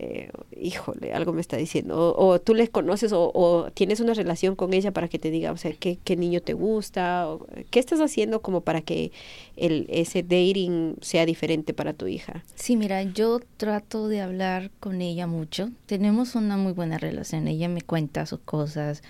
[0.00, 4.14] Eh, híjole, algo me está diciendo, o, o tú les conoces o, o, tienes una
[4.14, 7.80] relación con ella para que te diga, o sea, qué, niño te gusta, o, qué
[7.80, 9.10] estás haciendo como para que
[9.56, 12.44] el, ese dating sea diferente para tu hija.
[12.54, 17.68] Sí, mira, yo trato de hablar con ella mucho, tenemos una muy buena relación, ella
[17.68, 19.02] me cuenta sus cosas,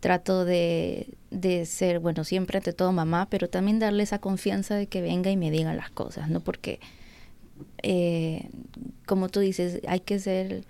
[0.00, 4.88] trato de, de ser, bueno, siempre ante todo mamá, pero también darle esa confianza de
[4.88, 6.40] que venga y me diga las cosas, ¿no?
[6.40, 6.80] Porque
[7.82, 8.48] eh,
[9.06, 10.64] como tú dices, hay que ser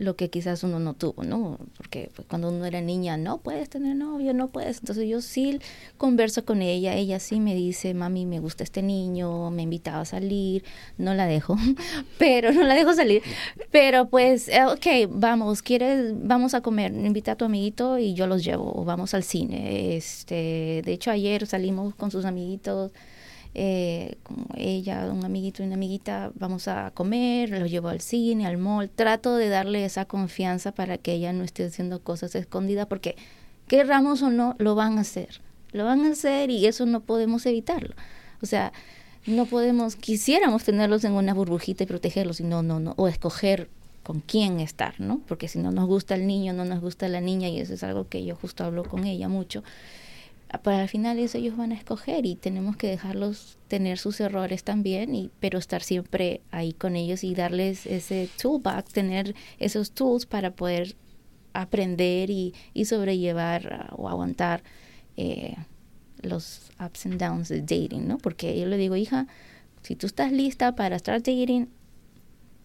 [0.00, 1.58] lo que quizás uno no tuvo, ¿no?
[1.76, 4.78] Porque pues, cuando uno era niña, no puedes tener novio, no puedes.
[4.78, 5.60] Entonces yo sí
[5.98, 10.04] converso con ella, ella sí me dice, mami, me gusta este niño, me invitaba a
[10.06, 10.64] salir,
[10.96, 11.54] no la dejo,
[12.18, 13.22] pero no la dejo salir.
[13.70, 18.26] Pero pues, eh, ok, vamos, quieres, vamos a comer, invita a tu amiguito y yo
[18.26, 19.96] los llevo, o vamos al cine.
[19.96, 22.90] Este, de hecho ayer salimos con sus amiguitos
[23.54, 24.16] eh,
[24.56, 28.88] ella, un amiguito y una amiguita, vamos a comer, los llevo al cine, al mall,
[28.90, 33.16] trato de darle esa confianza para que ella no esté haciendo cosas escondidas, porque
[33.66, 35.40] querramos o no, lo van a hacer,
[35.72, 37.94] lo van a hacer y eso no podemos evitarlo.
[38.40, 38.72] O sea,
[39.26, 43.68] no podemos, quisiéramos tenerlos en una burbujita y protegerlos, y no, no, no, o escoger
[44.02, 45.20] con quién estar, ¿no?
[45.26, 47.82] Porque si no nos gusta el niño, no nos gusta la niña, y eso es
[47.82, 49.62] algo que yo justo hablo con ella mucho
[50.58, 54.64] para el final eso ellos van a escoger y tenemos que dejarlos tener sus errores
[54.64, 60.26] también, y, pero estar siempre ahí con ellos y darles ese toolbox, tener esos tools
[60.26, 60.96] para poder
[61.52, 64.62] aprender y, y sobrellevar uh, o aguantar
[65.16, 65.56] eh,
[66.22, 68.18] los ups and downs de dating, ¿no?
[68.18, 69.26] Porque yo le digo, hija,
[69.82, 71.68] si tú estás lista para estar dating,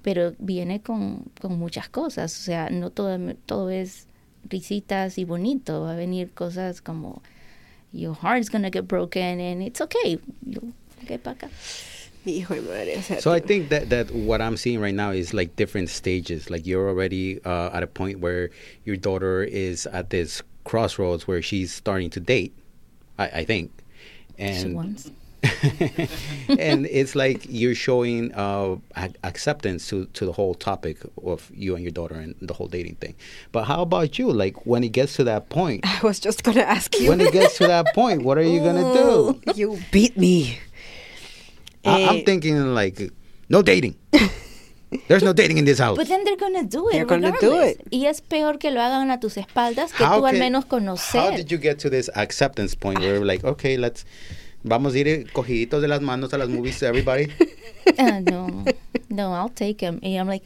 [0.01, 4.07] pero viene con, con muchas cosas, o sea, no todo, todo es
[4.47, 7.21] risitas y bonito, va a venir cosas como
[7.95, 10.19] your heart's gonna get broken and it's okay.
[10.45, 10.73] You'll
[11.05, 11.51] get back up.
[13.21, 16.49] So I think that that what I'm seeing right now is like different stages.
[16.49, 18.49] Like you're already uh, at a point where
[18.83, 22.53] your daughter is at this crossroads where she's starting to date.
[23.19, 23.71] I, I think,
[24.37, 24.75] and
[26.59, 28.77] and it's like you're showing uh,
[29.23, 32.95] acceptance to, to the whole topic of you and your daughter and the whole dating
[32.95, 33.15] thing.
[33.51, 34.31] But how about you?
[34.31, 37.09] Like when it gets to that point, I was just gonna ask you.
[37.09, 39.41] When it gets to that point, what are you gonna do?
[39.55, 40.59] You beat me.
[41.83, 43.11] I, am eh, thinking like
[43.49, 43.95] no dating.
[45.07, 45.97] There's no dating in this house.
[45.97, 46.93] But then they're gonna do it.
[46.93, 47.81] They're gonna do it.
[47.91, 50.65] Y es peor que lo hagan a tus espaldas que how tú can, al menos
[50.65, 51.19] conocer.
[51.19, 54.05] How did you get to this acceptance point where like, okay, let's
[54.67, 57.27] Vamos a ir cogiditos de las manos a las movies, everybody.
[57.99, 58.65] Uh, no,
[59.09, 59.99] no, I'll take them.
[60.01, 60.43] Y I'm like,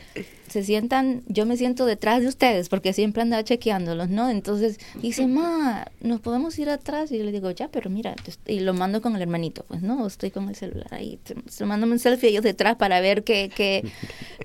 [0.50, 4.30] se sientan, yo me siento detrás de ustedes porque siempre andaba chequeándolos, ¿no?
[4.30, 7.14] Entonces dice, ma, ¿nos podemos ir atrás?
[7.14, 8.14] Y yo le digo, ya, pero mira,
[8.46, 11.18] y lo mando con el hermanito, pues no, estoy con el celular ahí,
[11.66, 13.90] mando un selfie ellos detrás para ver que, que,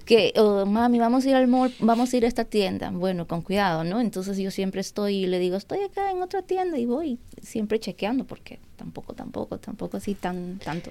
[0.05, 2.91] que oh, mami, vamos a ir al mall, vamos a ir a esta tienda.
[2.91, 4.01] Bueno, con cuidado, ¿no?
[4.01, 7.81] Entonces yo siempre estoy y le digo, estoy acá en otra tienda y voy siempre
[7.81, 10.91] chequeando porque tampoco, tampoco, tampoco así tan, tanto.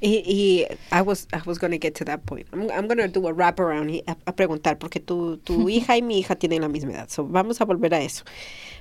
[0.00, 2.46] Y, y I was I was going to get to that point.
[2.52, 5.96] I'm, I'm going to do a wrap around a, a, preguntar porque tu, tu hija
[5.96, 7.08] y mi hija tienen la misma edad.
[7.08, 8.24] So vamos a volver a eso.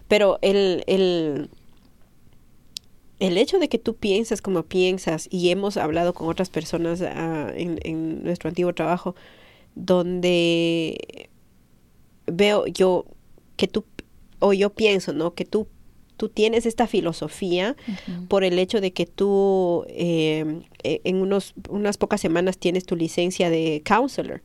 [0.07, 1.49] Pero el, el
[3.19, 7.49] el hecho de que tú piensas como piensas y hemos hablado con otras personas uh,
[7.55, 9.15] en, en nuestro antiguo trabajo
[9.73, 11.29] donde
[12.27, 13.05] veo yo
[13.55, 13.85] que tú
[14.39, 15.33] o yo pienso, ¿no?
[15.33, 15.67] Que tú
[16.17, 17.75] tú tienes esta filosofía
[18.27, 23.49] por el hecho de que tú eh, en unos, unas pocas semanas tienes tu licencia
[23.49, 24.41] de counselor,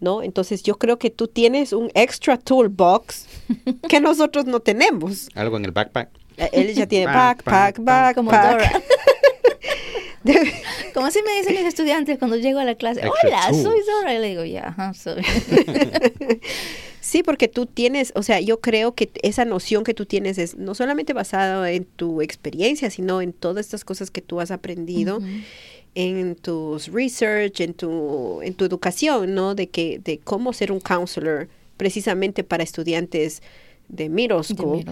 [0.00, 0.22] ¿no?
[0.22, 3.26] Entonces yo creo que tú tienes un extra toolbox
[3.88, 5.28] que nosotros no tenemos.
[5.34, 6.10] Algo en el backpack.
[6.36, 8.82] Eh, él ya tiene backpack, backpack, como Dora.
[10.94, 14.14] Como así me dicen mis estudiantes cuando llego a la clase, hola, soy Dora.
[14.14, 15.22] Y le digo, ya, soy.
[17.00, 20.56] Sí, porque tú tienes, o sea, yo creo que esa noción que tú tienes es
[20.56, 25.20] no solamente basada en tu experiencia, sino en todas estas cosas que tú has aprendido.
[25.94, 29.54] en tus research, en tu, en tu educación, ¿no?
[29.54, 33.42] De que, de cómo ser un counselor precisamente para estudiantes
[33.88, 34.84] de middle school,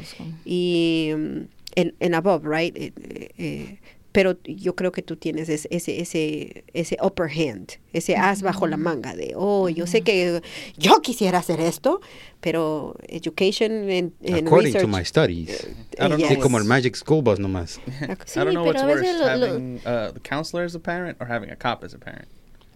[0.44, 1.38] y mm,
[1.76, 2.76] en, en above, right?
[2.76, 2.92] Eh,
[3.38, 3.78] eh,
[4.12, 8.76] pero yo creo que tú tienes ese, ese, ese upper hand, ese as bajo la
[8.76, 10.42] manga de, oh, yo sé que
[10.76, 12.00] yo quisiera hacer esto,
[12.40, 15.64] pero education and, According to my studies.
[15.98, 16.42] Uh, I don't know.
[16.42, 17.78] como el Magic School Bus nomás.
[18.36, 21.56] I don't know what's worse, having uh, the counselor as a parent or having a
[21.56, 22.26] cop as a parent.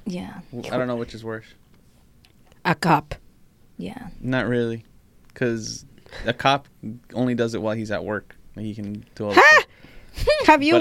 [0.07, 0.41] Yeah.
[0.71, 1.47] I don't know which is worse.
[2.65, 3.15] A cop.
[3.77, 4.09] Yeah.
[4.21, 4.85] Not really,
[5.29, 5.85] because
[6.27, 6.69] a cop
[7.13, 8.37] only does it while he's at work.
[8.57, 9.35] He can do all.
[10.47, 10.75] Have you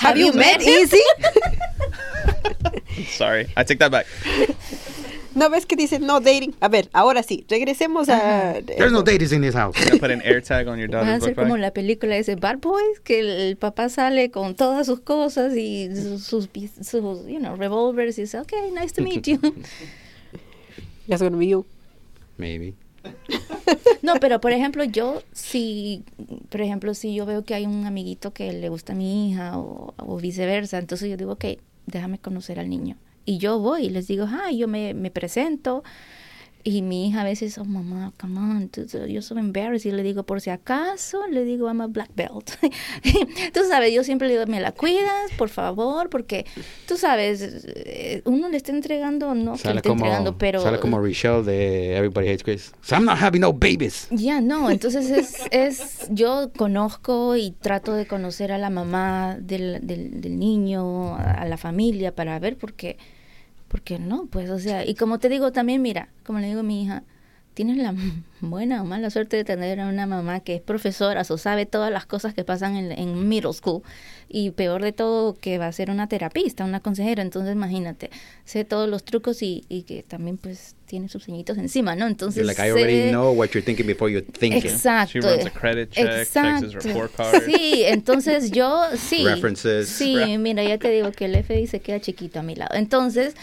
[0.00, 1.00] have you met Easy?
[3.08, 4.06] Sorry, I take that back.
[5.34, 6.56] ¿No ves que dice no dating?
[6.60, 8.60] A ver, ahora sí, regresemos a...
[8.62, 9.76] There's no data in this house.
[10.00, 12.98] Put an air tag on your Va a ser como la película ese Bad Boys,
[13.04, 16.48] que el, papá sale con todas sus cosas y sus, sus,
[16.82, 19.38] sus, you know, revolvers y dice, okay, nice to meet you.
[21.06, 21.64] That's gonna be you.
[22.36, 22.74] Maybe.
[24.02, 26.04] No, pero por ejemplo, yo si,
[26.48, 29.58] por ejemplo, si yo veo que hay un amiguito que le gusta a mi hija
[29.58, 31.44] o, o viceversa, entonces yo digo, ok,
[31.86, 32.96] déjame conocer al niño.
[33.24, 35.84] Y yo voy y les digo, ah, yo me, me presento.
[36.62, 38.70] Y mi hija a veces, oh mamá, come on,
[39.08, 39.90] yo soy embarrassed.
[39.90, 42.50] Y le digo, por si acaso, le digo, I'm a black belt.
[43.52, 46.46] tú sabes, yo siempre le digo, me la cuidas, por favor, porque
[46.86, 50.62] tú sabes, eh, uno le está entregando, no que le Sale está como, entregando, pero
[50.62, 52.72] sale como Richelle de Everybody Hates Chris.
[52.82, 54.08] So I'm not having no babies.
[54.10, 59.86] ya, no, entonces es, es, yo conozco y trato de conocer a la mamá del,
[59.86, 62.98] del, del niño, a, la familia, para ver por qué,
[63.70, 66.64] porque no, pues, o sea, y como te digo también, mira, como le digo a
[66.64, 67.04] mi hija,
[67.54, 67.94] tienes la
[68.40, 71.92] buena o mala suerte de tener a una mamá que es profesora o sabe todas
[71.92, 73.82] las cosas que pasan en, en middle school
[74.32, 78.10] y peor de todo que va a ser una terapista, una consejera, entonces imagínate,
[78.44, 82.06] sé todos los trucos y, y que también pues tiene sus ceñitos encima, ¿no?
[82.06, 84.64] Entonces You're like, I already sé- know what you're thinking before you think it.
[84.64, 85.12] Exacto.
[85.12, 87.42] She runs a credit check, checks his report card.
[87.44, 89.24] Sí, entonces yo sí.
[89.24, 89.88] References.
[89.88, 92.74] Sí, mira, ya te digo que el FBI se queda chiquito a mi lado.
[92.76, 93.34] Entonces,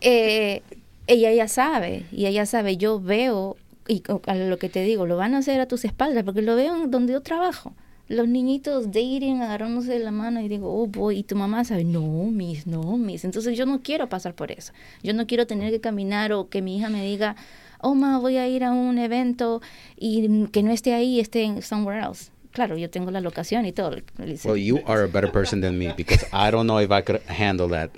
[0.00, 0.62] eh,
[1.10, 3.56] ella ya sabe, y ella sabe, yo veo,
[3.88, 6.54] y a lo que te digo, lo van a hacer a tus espaldas, porque lo
[6.54, 7.74] veo en donde yo trabajo.
[8.06, 11.84] Los niñitos dating, agarrándose de la mano y digo, oh boy, y tu mamá sabe,
[11.84, 13.24] no, miss, no, miss.
[13.24, 14.72] Entonces yo no quiero pasar por eso.
[15.02, 17.36] Yo no quiero tener que caminar o que mi hija me diga,
[17.80, 19.62] oh ma, voy a ir a un evento
[19.96, 22.30] y que no esté ahí, esté en somewhere else.
[22.52, 23.96] Claro, yo tengo la locación y todo.
[24.44, 27.22] Well, you are a better person than me because I don't know if I could
[27.28, 27.90] handle that.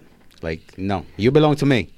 [0.43, 1.89] Like, no, you belong to me.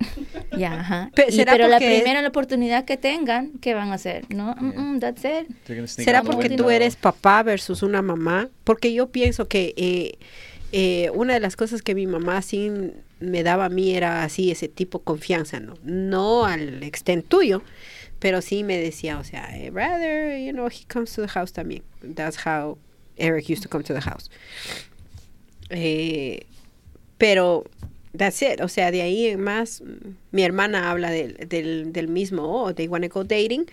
[0.56, 1.10] Ya, ajá.
[1.14, 4.24] Pe- Y- ¿será pero la primera la oportunidad que tengan, ¿qué van a hacer?
[4.34, 5.86] No, mm, mm, that's it.
[5.86, 8.48] ¿Será porque tú eres papá versus una mamá?
[8.64, 10.18] Porque yo pienso que eh,
[10.72, 12.70] eh, una de las cosas que mi mamá sí
[13.20, 15.74] me daba a mí era así, ese tipo de confianza, ¿no?
[15.84, 17.62] No al extent tuyo,
[18.18, 21.52] pero sí me decía, o sea, eh, rather, you know, he comes to the house
[21.52, 21.82] también.
[22.14, 22.78] That's how
[23.16, 24.30] Eric used to come to the house.
[25.70, 26.46] Eh,
[27.18, 27.64] pero
[28.16, 28.60] that's it.
[28.60, 29.82] O sea, de ahí más,
[30.30, 33.66] mi hermana habla del, del, del mismo, oh, they wanna go dating,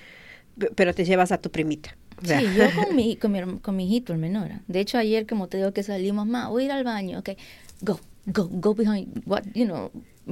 [0.75, 1.95] pero te llevas a tu primita.
[2.23, 4.49] Sí, yo con mi, con, mi, con mi hijito, el menor.
[4.67, 7.29] De hecho, ayer, como te digo que salimos, ma, voy a ir al baño, ok,
[7.81, 9.91] go, go, go behind, what, you know,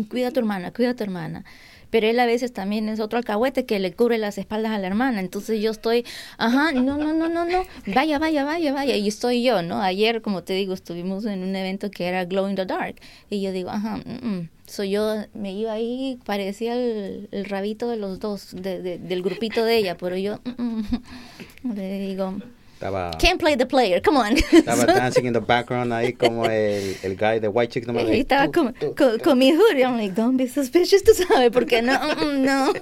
[0.09, 1.45] cuida a tu hermana, cuida a tu hermana.
[1.89, 4.87] Pero él a veces también es otro alcahuete que le cubre las espaldas a la
[4.87, 5.19] hermana.
[5.19, 6.05] Entonces yo estoy,
[6.37, 8.95] ajá, no, no, no, no, no, vaya, vaya, vaya, vaya.
[8.95, 9.81] Y estoy yo, ¿no?
[9.81, 12.95] Ayer, como te digo, estuvimos en un evento que era Glow in the Dark.
[13.29, 14.49] Y yo digo, ajá, mm, mm.
[14.67, 19.21] So yo me iba ahí, parecía el, el rabito de los dos, de, de- del
[19.23, 20.81] grupito de ella, pero yo mm,
[21.63, 22.33] mm, le digo,
[22.79, 24.35] Estaba, can't play the player, come on.
[24.37, 27.87] estaba dancing in the background ahí como el, el guy de White Chicks.
[27.87, 31.49] No y estaba con, con, con mi hoodie, I'm like, don't be suspicious, tú sabes,
[31.51, 32.73] porque no, mm, mm, no.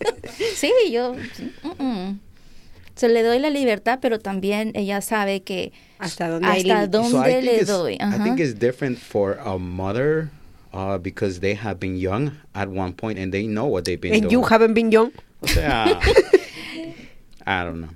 [0.56, 1.14] sí, yo,
[1.62, 2.18] mm, mm.
[2.96, 7.20] Se le doy la libertad, pero también ella sabe que hasta dónde hasta dónde So
[7.24, 7.94] I think le it's- doy.
[8.00, 10.30] I think it's different for a mother
[10.72, 14.14] uh, because they have been young at one point and they know what they've been
[14.14, 14.32] And doing.
[14.32, 15.10] you haven't been young.
[15.42, 16.00] O sea,
[17.46, 17.90] I don't know.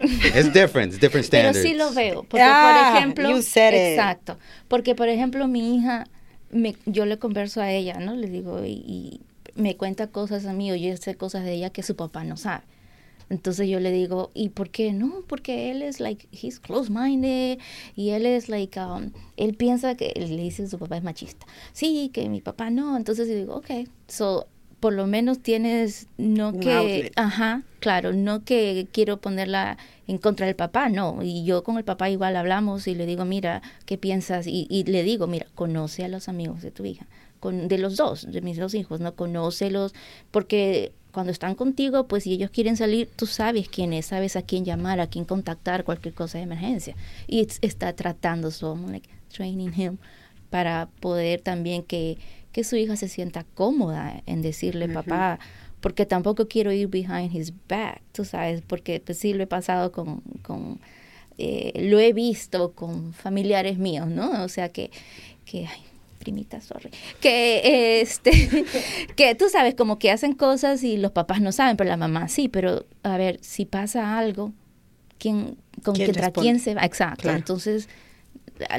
[0.00, 0.92] It's different.
[0.92, 1.62] It's different Pero standards.
[1.62, 2.22] sí lo veo.
[2.24, 3.30] Porque, Ah, por ejemplo.
[3.30, 3.98] you said it.
[3.98, 4.38] Exacto.
[4.68, 6.06] Porque, por ejemplo, mi hija,
[6.50, 8.14] me, yo le converso a ella, ¿no?
[8.14, 9.20] Le digo, y, y
[9.54, 12.36] me cuenta cosas a mí, o yo sé cosas de ella que su papá no
[12.36, 12.64] sabe.
[13.28, 14.92] Entonces yo le digo, ¿y por qué?
[14.92, 17.58] No, porque él es like, he's close-minded
[17.96, 21.44] y él es like, um, él piensa que, le dice su papá es machista.
[21.72, 22.96] Sí, que mi papá no.
[22.96, 24.46] Entonces yo digo, ok, so,
[24.80, 27.12] por lo menos tienes, no Un que, outlet.
[27.16, 31.22] ajá, claro, no que quiero ponerla en contra del papá, no.
[31.22, 34.46] Y yo con el papá igual hablamos y le digo, mira, ¿qué piensas?
[34.46, 37.06] Y, y le digo, mira, conoce a los amigos de tu hija,
[37.40, 39.14] con, de los dos, de mis dos hijos, ¿no?
[39.14, 39.94] Conócelos,
[40.30, 44.42] porque cuando están contigo, pues si ellos quieren salir, tú sabes quién es, sabes a
[44.42, 46.94] quién llamar, a quién contactar, cualquier cosa de emergencia.
[47.26, 49.96] Y es- está tratando, so I'm like training him
[50.50, 52.18] para poder también que,
[52.56, 55.38] que su hija se sienta cómoda en decirle, papá,
[55.82, 59.92] porque tampoco quiero ir behind his back, tú sabes, porque pues sí lo he pasado
[59.92, 60.80] con, con
[61.36, 64.42] eh, lo he visto con familiares míos, ¿no?
[64.42, 64.90] O sea que,
[65.44, 65.80] que ay,
[66.18, 66.88] primita, sorry,
[67.20, 68.64] que este,
[69.16, 72.28] que tú sabes, como que hacen cosas y los papás no saben, pero la mamá
[72.28, 74.54] sí, pero a ver, si pasa algo,
[75.18, 76.40] ¿quién, con ¿Quién contra responde?
[76.48, 76.86] quién se va?
[76.86, 77.36] Exacto, Claro.
[77.36, 77.86] entonces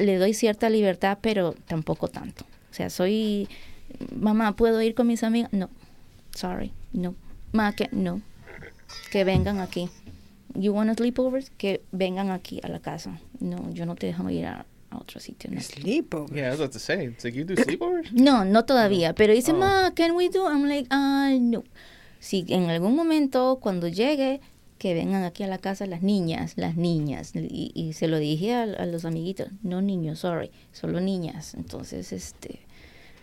[0.01, 2.43] le doy cierta libertad, pero tampoco tanto.
[2.72, 3.47] O sea, soy,
[4.15, 5.51] mamá, ¿puedo ir con mis amigas?
[5.53, 5.70] No.
[6.36, 7.15] sorry, no.
[7.53, 8.22] Ma, que no.
[9.11, 9.89] Que vengan aquí.
[10.53, 11.49] You want sleepovers?
[11.57, 13.20] Que vengan aquí a la casa.
[13.39, 15.49] No, yo no te dejo ir a, a otro sitio.
[15.51, 15.59] No.
[15.61, 16.34] Sleepover.
[16.36, 17.05] Yeah, I was about to say.
[17.05, 18.09] It's like you do sleepovers.
[18.11, 19.57] No, no todavía, pero dice, Oh.
[19.57, 20.47] ma, can we do?
[20.47, 21.63] I'm like, ah, no.
[22.20, 24.41] Si en algún momento, cuando llegue,
[24.78, 27.34] que vengan aquí a la casa las niñas, las niñas.
[27.36, 31.53] Y, y se lo dije a, a los amiguitos, no niños, sorry, solo niñas.
[31.55, 32.61] Entonces, este,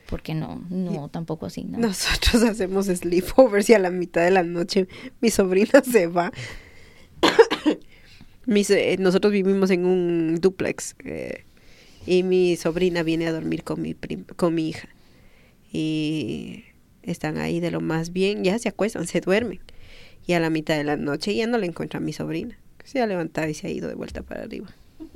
[0.09, 1.79] porque no, no, tampoco así, no.
[1.79, 4.87] Nosotros hacemos sleepovers y a la mitad de la noche
[5.21, 6.33] mi sobrina se va.
[8.47, 11.45] Mis, eh, nosotros vivimos en un duplex eh,
[12.07, 13.95] y mi sobrina viene a dormir con mi,
[14.37, 14.89] con mi hija.
[15.73, 16.65] Y
[17.03, 19.61] están ahí de lo más bien, ya se acuestan, se duermen.
[20.27, 22.59] Y a la mitad de la noche ya no la encuentra mi sobrina.
[22.85, 24.68] Se ha levantado y se ha ido de vuelta para arriba.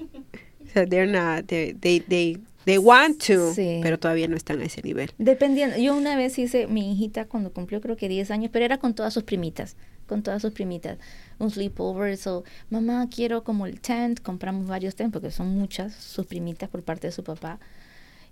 [0.69, 2.37] O sea, they're not, they, they, they,
[2.67, 3.81] they want to, Sí.
[3.83, 5.11] pero todavía no están a ese nivel.
[5.17, 8.77] Dependiendo, yo una vez hice, mi hijita cuando cumplió creo que 10 años, pero era
[8.77, 10.99] con todas sus primitas, con todas sus primitas,
[11.39, 16.27] un sleepover, so, mamá, quiero como el tent, compramos varios tents porque son muchas sus
[16.27, 17.59] primitas por parte de su papá,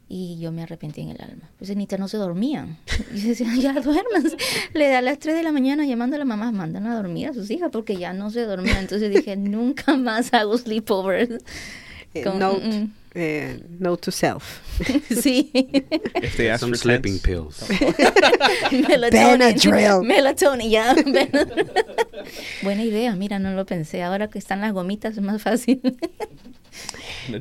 [0.08, 1.50] y yo me arrepentí en el alma.
[1.58, 2.78] Pues Anita no se dormían.
[3.14, 4.24] Y yo decía, ya duerman.
[4.72, 7.28] Le da a las 3 de la mañana llamando a la mamá, mandan a dormir
[7.28, 8.78] a sus hijas porque ya no se dormían.
[8.78, 11.42] Entonces dije, nunca más hago sleepovers.
[12.14, 14.60] Eh, Con- note, mm, eh, note to self.
[15.20, 15.50] sí.
[15.52, 17.64] If they ask Some for sleeping pills.
[19.10, 20.02] Benadryl.
[20.02, 20.94] Melatonin, ya.
[22.62, 24.02] Buena idea, mira, no lo pensé.
[24.02, 25.80] Ahora que están las gomitas es más fácil.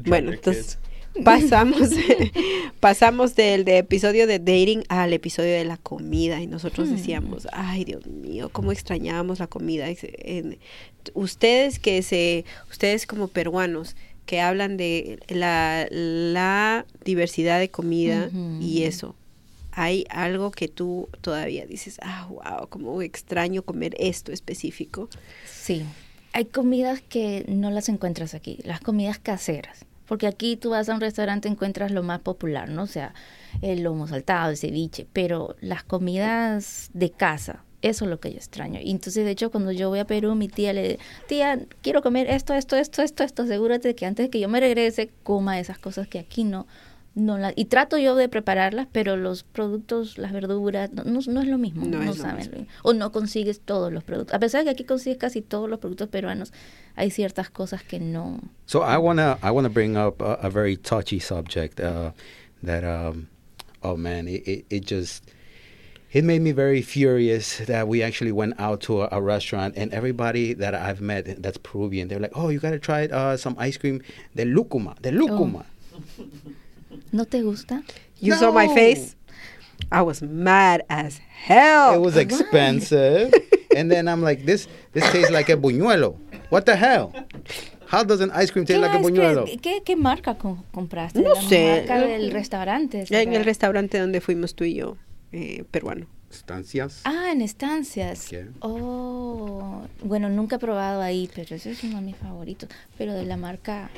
[0.06, 0.95] Bueno, entonces kids.
[1.24, 1.90] Pasamos,
[2.80, 6.96] pasamos del de episodio de dating al episodio de la comida y nosotros Hmm.
[6.96, 9.88] decíamos, ay Dios mío, cómo extrañábamos la comida.
[11.14, 13.96] Ustedes que se, ustedes como peruanos
[14.26, 19.16] que hablan de la, la diversidad de comida y eso.
[19.78, 25.10] Hay algo que tú todavía dices, ah, wow, cómo extraño comer esto específico.
[25.46, 25.84] Sí,
[26.32, 29.86] hay comidas que no las encuentras aquí, las comidas caseras.
[30.08, 32.84] Porque aquí tú vas a un restaurante encuentras lo más popular, ¿no?
[32.84, 33.14] O sea,
[33.62, 38.38] el lomo saltado, el ceviche, pero las comidas de casa, eso es lo que yo
[38.38, 38.80] extraño.
[38.82, 42.30] Y entonces, de hecho, cuando yo voy a Perú, mi tía le tía, quiero comer
[42.30, 45.78] esto, esto, esto, esto, esto, asegúrate que antes de que yo me regrese, coma esas
[45.78, 46.66] cosas que aquí no,
[47.16, 51.42] no la, y trato yo de prepararlas, pero los productos, las verduras, no, no, no
[51.42, 52.52] es lo mismo, No no, es lo saben mismo.
[52.54, 52.74] lo mismo.
[52.84, 54.34] O no consigues todos los productos.
[54.36, 56.52] A pesar de que aquí consigues casi todos los productos peruanos,
[56.96, 58.40] hay ciertas cosas que no.
[58.66, 62.12] So I wanna I wanna bring up a, a very touchy subject uh,
[62.64, 63.28] that um,
[63.82, 65.24] oh man it, it, it just
[66.12, 69.94] it made me very furious that we actually went out to a, a restaurant and
[69.94, 73.78] everybody that I've met that's Peruvian they're like oh you gotta try uh, some ice
[73.78, 74.02] cream
[74.36, 75.66] de lucuma de lucuma
[77.12, 77.84] ¿No te gusta?
[78.22, 78.74] You saw my No.
[78.76, 79.16] face?
[79.92, 81.96] I was mad as hell.
[81.96, 83.32] it was expensive
[83.76, 86.16] and then I'm like this this tastes like a buñuelo
[86.50, 87.12] what the hell
[87.88, 91.20] how does an ice cream taste like a que- buñuelo ¿qué, qué marca co- compraste?
[91.22, 91.78] No La sé.
[91.88, 93.02] marca del restaurante.
[93.02, 93.22] en ¿será?
[93.36, 94.98] el restaurante donde fuimos tú y yo,
[95.34, 96.08] eh, peruano.
[96.32, 98.28] estancias Ah, en estancias.
[98.30, 98.48] ¿Qué?
[98.62, 102.70] Oh, bueno, nunca he probado ahí, pero ese es uno de mis favoritos.
[102.98, 103.90] Pero de la marca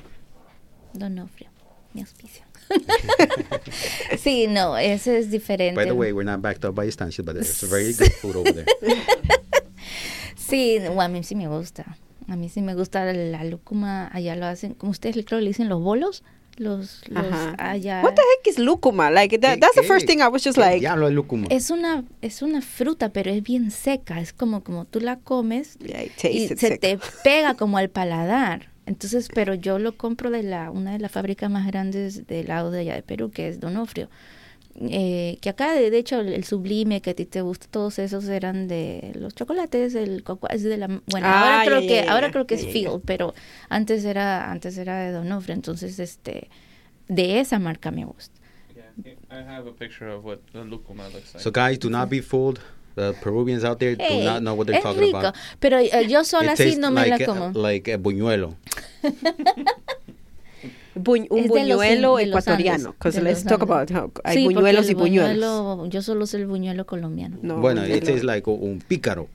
[0.93, 1.49] Donofrio,
[1.93, 2.43] mi auspicio.
[4.17, 5.75] sí, no, ese es diferente.
[5.79, 8.53] by the way we're not backed up by estancias but there's very good food over
[8.53, 8.65] there
[10.35, 11.97] Sí, bueno, a mí sí me gusta.
[12.29, 14.07] A mí sí me gusta la lúcuma.
[14.13, 16.23] Allá lo hacen, como ustedes creo le dicen los bolos.
[16.55, 17.25] Los, los
[17.57, 18.01] allá.
[18.01, 19.11] What the heck is lucuma?
[19.11, 20.79] Like that, that's the ¿Qué- first thing I was just like.
[20.79, 21.47] Diablo, es lúcuma.
[21.49, 24.21] Es una, es una fruta, pero es bien seca.
[24.21, 26.79] Es como, como tú la comes Yeah, y se sick.
[26.79, 28.69] te pega como al paladar.
[28.87, 32.71] Entonces, pero yo lo compro de la una de las fábricas más grandes del lado
[32.71, 34.09] de allá de Perú, que es Donofrio.
[34.79, 37.97] Eh, que acá, de, de hecho, el, el sublime que a ti te gusta, todos
[37.99, 41.87] esos eran de los chocolates, el cocoa, es de la, bueno, Ah, ahora creo ya,
[41.87, 43.33] que, ahora creo que es Field, pero
[43.69, 46.47] antes era, antes era de Donofrio, entonces, este,
[47.07, 48.39] de esa marca me gusta.
[48.75, 51.39] Yeah, I have a picture of what the lucuma looks like.
[51.43, 52.59] So guys, do not be fooled.
[52.97, 55.35] The Peruvians out there do Hey, not know what they're talking rico, about.
[55.59, 57.51] pero eh, yo sola It sí tastes no me like la como.
[57.53, 58.55] like a buñuelo.
[60.95, 62.93] Buñ- un buñuelo los ecuatoriano.
[62.93, 65.77] Because let's talk about how hay Sí, buñuelos el y buñuelos.
[65.77, 67.37] buñuelo- Yo solo sé el buñuelo colombiano.
[67.43, 67.97] No, bueno, buñuelo.
[67.97, 69.27] it tastes like un, un pícaro.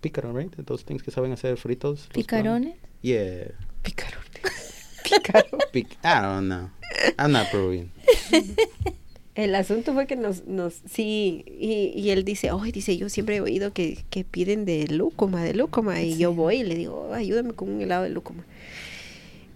[0.00, 0.54] Pícaro, right?
[0.66, 2.08] Those things que saben hacer fritos.
[2.14, 2.76] ¿Picarones?
[3.02, 3.48] Yeah.
[3.82, 4.18] Pícaro.
[5.02, 5.58] Pícaro.
[5.72, 6.70] Pic- I don't know.
[7.18, 7.90] I'm not Peruvian.
[9.36, 13.36] El asunto fue que nos, nos sí, y, y él dice, oh, dice, yo siempre
[13.36, 17.08] he oído que, que piden de lúcuma, de lúcuma, y yo voy y le digo,
[17.10, 18.44] "Oh, ayúdame con un helado de lúcuma.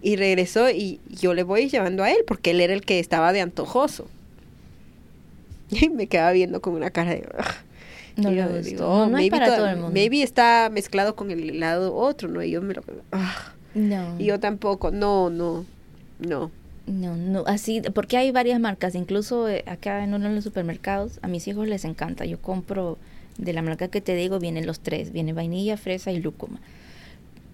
[0.00, 3.32] Y regresó y yo le voy llevando a él porque él era el que estaba
[3.32, 4.06] de antojoso.
[5.70, 7.26] Y me quedaba viendo con una cara de...
[8.16, 9.90] No Y yo digo, No, oh, no es para to- todo el mundo.
[9.92, 12.42] Maybe está mezclado con el helado otro, ¿no?
[12.44, 12.82] Y yo me lo...
[13.74, 14.14] No.
[14.20, 15.64] y yo tampoco, no, no,
[16.20, 16.52] no.
[16.86, 21.18] No, no, así, porque hay varias marcas, incluso eh, acá en uno de los supermercados,
[21.22, 22.98] a mis hijos les encanta, yo compro
[23.38, 26.60] de la marca que te digo, vienen los tres, viene vainilla, fresa y lúcuma,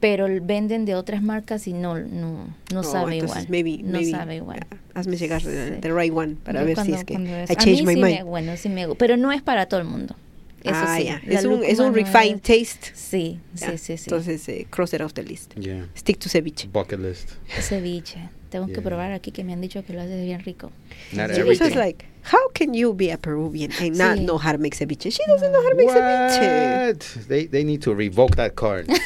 [0.01, 3.93] pero venden de otras marcas y no, no, no Oh, sabe entonces igual, maybe- no
[3.99, 4.66] maybe, sabe igual.
[4.70, 5.81] ah, Hazme llegar the, Sí.
[5.81, 8.01] the right one para Yo ver cuando- si es que es- I mí my sí
[8.01, 8.03] mind.
[8.03, 10.16] me, bueno, sí me pero no es para todo el mundo,
[10.64, 11.05] eso ah, sí.
[11.05, 11.20] ya.
[11.24, 12.91] la Es un, es un no refined taste.
[12.95, 14.05] Sí, sí, sí, sí.
[14.07, 15.55] Entonces, eh, cross it off the list.
[15.55, 15.87] Yeah.
[15.97, 16.66] Stick to ceviche.
[16.68, 17.31] Bucket list.
[17.61, 18.82] Ceviche, tengo que Yeah.
[18.82, 20.70] probar aquí que me han dicho que lo haces bien rico.
[21.12, 24.24] Not She was like, how can you be a Peruvian and not Sí.
[24.26, 25.11] know how to make ceviche?
[25.11, 26.88] She doesn't know how to make ceviche.
[26.88, 27.26] What?
[27.28, 28.86] They, they need to revoke that card.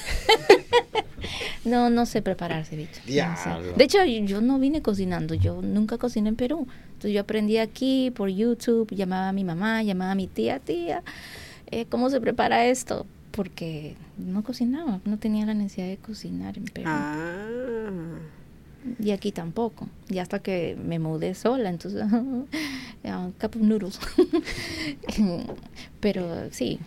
[1.65, 3.01] No, no sé preparar ceviche.
[3.07, 3.73] no sé.
[3.77, 6.67] De hecho, yo yo no vine cocinando, yo nunca cociné en Perú.
[6.89, 11.03] Entonces yo aprendí aquí por YouTube, llamaba a mi mamá, llamaba a mi tía, tía,
[11.71, 13.07] eh, ¿cómo se prepara esto?
[13.31, 16.87] Porque no cocinaba, no tenía la necesidad de cocinar en Perú.
[16.91, 18.19] Ah.
[18.99, 19.89] Y aquí tampoco.
[20.09, 22.03] Y hasta que me mudé sola, entonces,
[23.05, 23.99] a cup of noodles.
[26.01, 26.79] Pero sí,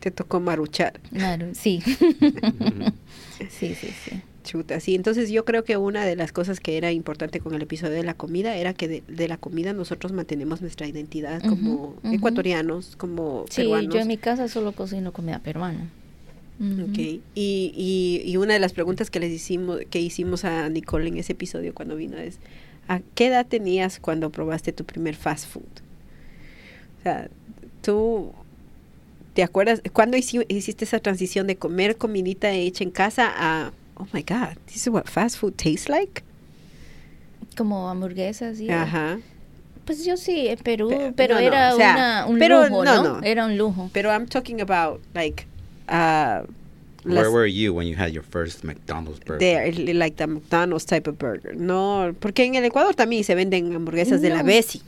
[0.00, 1.00] Te tocó maruchar.
[1.10, 1.80] claro, sí.
[3.50, 4.20] sí, sí, sí.
[4.44, 4.96] Chuta, sí.
[4.96, 8.02] Entonces yo creo que una de las cosas que era importante con el episodio de
[8.02, 13.44] la comida era que de, de la comida nosotros mantenemos nuestra identidad como ecuatorianos, como
[13.48, 13.94] Sí, peruanos.
[13.94, 15.88] yo en mi casa solo cocino comida peruana.
[16.62, 16.82] Ujú.
[16.90, 16.98] Ok.
[16.98, 21.16] Y, y, y una de las preguntas que les hicimos, que hicimos a Nicole en
[21.18, 22.38] ese episodio cuando vino es
[22.88, 25.62] ¿a qué edad tenías cuando probaste tu primer fast food?
[27.00, 27.28] O sea,
[27.82, 28.32] tú
[29.34, 34.06] ¿te acuerdas cuándo hici- hiciste esa transición de comer comidita hecha en casa a oh
[34.12, 36.22] my god, this is what fast food tastes like?
[37.56, 39.18] Como hamburguesas y Ajá.
[39.84, 42.68] Pues yo sí, en Perú, Pe- pero no, no, era o sea, una, un pero
[42.68, 43.20] lujo, no.
[43.22, 43.90] Era un lujo.
[43.92, 45.46] Pero I'm talking about like
[45.88, 46.42] uh
[47.04, 49.38] Where were you when you had your first McDonald's burger?
[49.40, 51.52] there, like the McDonald's type of burger.
[51.56, 54.44] No, porque en el Ecuador también se venden hamburguesas de la No.
[54.44, 54.82] Bessie,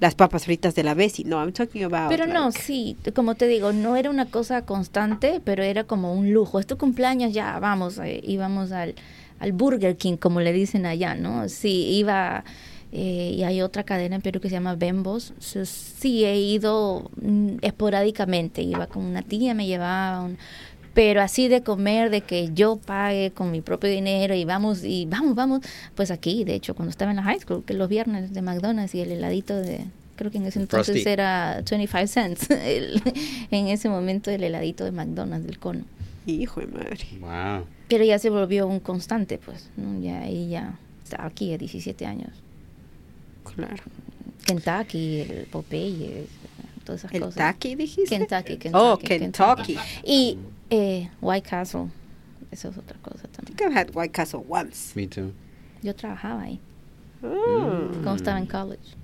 [0.00, 1.24] las papas fritas de la Bessie.
[1.24, 2.08] No, I'm talking about.
[2.08, 6.12] Pero no, like- sí, como te digo, no era una cosa constante, pero era como
[6.12, 6.58] un lujo.
[6.58, 8.96] Es tu cumpleaños, ya, vamos, eh, íbamos al,
[9.38, 11.48] al Burger King, como le dicen allá, ¿no?
[11.48, 12.42] Sí, iba,
[12.92, 15.32] eh, y hay otra cadena en Perú que se llama Bembos.
[15.38, 20.38] So, sí, he ido mm, esporádicamente, iba con una tía, me llevaba un...
[20.92, 25.06] Pero así de comer, de que yo pague con mi propio dinero y vamos, y
[25.06, 25.60] vamos, vamos,
[25.94, 28.92] pues aquí, de hecho, cuando estaba en la high school, que los viernes de McDonald's
[28.96, 29.84] y el heladito de,
[30.16, 31.08] creo que en ese entonces Frosty.
[31.08, 33.00] era 25 cents, el-
[33.52, 35.84] en ese momento el heladito de McDonald's, del cono.
[36.26, 36.98] Hijo de madre.
[37.20, 37.66] Wow.
[37.88, 40.00] Pero ya se volvió un constante, pues, ¿no?
[40.02, 42.30] ya ahí ya estaba aquí a 17 años.
[43.66, 43.82] Claro.
[44.46, 46.26] Kentucky, el Popeye,
[46.84, 47.36] todas esas ¿El cosas.
[47.36, 48.16] Taki dijiste?
[48.18, 48.74] Kentucky, Kentucky.
[48.74, 49.78] Oh, Kentucky.
[50.04, 50.38] Y
[50.70, 51.88] eh, White Castle,
[52.50, 53.56] eso es otra cosa I también.
[53.56, 54.94] think I've had White Castle once.
[54.96, 55.32] Me too.
[55.82, 56.58] Yo trabajaba ahí,
[57.22, 57.88] Oh.
[58.02, 58.96] cuando estaba en college.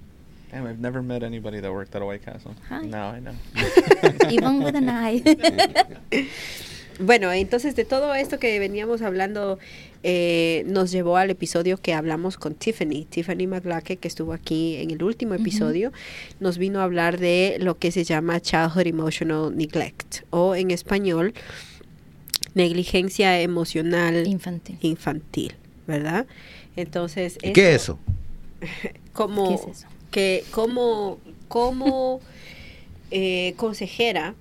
[0.50, 2.54] Damn, I've never met anybody that worked at a White Castle.
[2.70, 2.86] Hi.
[2.86, 3.34] Now I know.
[4.30, 5.22] Even with an eye.
[6.98, 9.58] Bueno, entonces de todo esto que veníamos hablando
[10.08, 14.92] eh, nos llevó al episodio que hablamos con Tiffany, Tiffany McLache, que estuvo aquí en
[14.92, 15.90] el último episodio,
[16.38, 21.34] nos vino a hablar de lo que se llama Childhood Emotional Neglect o en español
[22.54, 24.78] negligencia emocional Infantil.
[24.80, 25.54] infantil,
[25.86, 26.26] ¿verdad?
[26.76, 27.98] Entonces, ¿Y qué es esto-
[28.62, 28.92] eso?
[29.12, 29.88] como ¿Qué es eso?
[30.10, 32.20] que como como
[33.10, 34.34] eh, consejera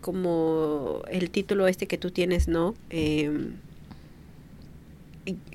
[0.00, 3.54] como el título este que tú tienes no Em,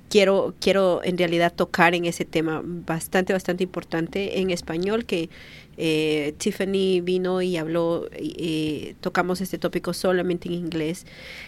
[0.09, 5.29] quiero quiero en realidad tocar en ese tema bastante bastante importante en español que
[5.77, 11.05] eh, Tiffany vino y habló y, eh, tocamos este tópico solamente en inglés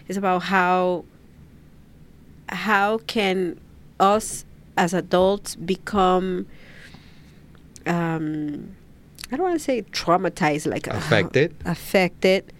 [0.07, 1.03] es about how
[2.67, 3.57] how can
[3.99, 4.45] us
[4.75, 6.45] as adults become
[7.85, 8.75] um
[9.31, 11.55] I don't want to say traumatized like uh, Affected.
[11.65, 12.53] affected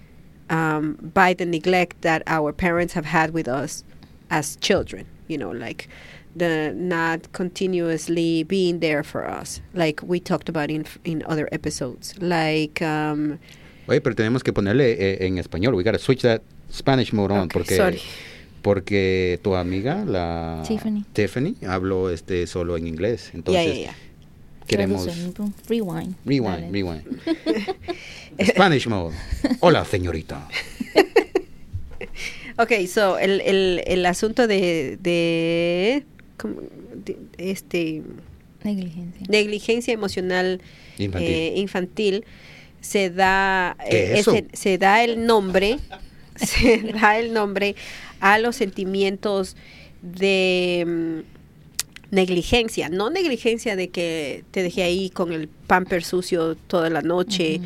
[0.50, 3.84] um, by the neglect that our parents have had with us
[4.30, 5.88] as children you know like
[6.36, 12.14] the not continuously being there for us like we talked about in in other episodes
[12.22, 13.40] like um
[13.88, 15.74] Oye, pero tenemos que ponerle eh, en español.
[15.76, 18.02] We gotta switch that Spanish mode on okay, porque sorry
[18.62, 21.04] porque tu amiga la Tiffany.
[21.14, 23.32] Tiffany habló este solo en inglés.
[23.32, 23.96] yeah Entonces yeah yeah
[24.68, 26.16] queremos Traducción, Rewind.
[26.26, 26.72] rewind, Dale.
[26.72, 27.04] rewind.
[28.54, 29.14] Spanish mode.
[29.60, 30.48] Hola, señorita.
[32.62, 36.04] Ok, so el, el, el asunto de, de,
[37.38, 38.04] este
[38.64, 39.26] Negligencia.
[39.28, 40.62] negligencia emocional
[41.00, 41.30] Infantil.
[41.32, 42.26] eh, infantil,
[42.80, 45.80] se da, ¿Qué eh, es se da el nombre,
[46.36, 47.76] se da el nombre
[48.20, 49.56] a los sentimientos
[50.04, 56.92] de mm, negligencia, no negligencia de que te dejé ahí con el pamper sucio toda
[56.92, 57.60] la noche.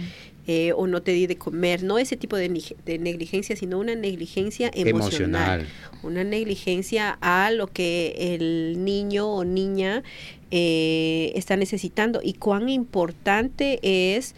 [0.47, 4.69] Eh, o no te di de comer, no ese tipo de, negligencia, sino una negligencia
[4.73, 5.67] emocional, Emocional.
[6.03, 10.03] una negligencia a lo que el niño o niña
[10.51, 14.35] eh, está necesitando y cuán importante es,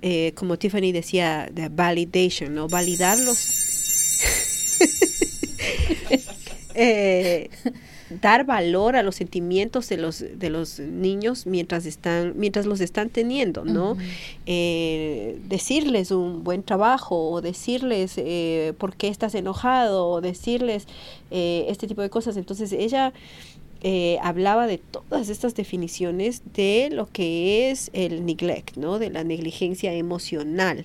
[0.00, 2.68] eh, como Tiffany decía, de validation, ¿no?
[2.68, 3.38] Validar los...
[6.80, 7.50] Eh,
[8.10, 13.10] dar valor a los sentimientos de los de los niños mientras están mientras los están
[13.10, 13.96] teniendo no
[14.46, 20.86] eh, decirles un buen trabajo o decirles eh, por qué estás enojado o decirles
[21.30, 23.12] eh, este tipo de cosas entonces ella
[23.80, 28.98] eh, hablaba de todas estas definiciones de lo que es el neglect, ¿no?
[28.98, 30.84] De la negligencia emocional.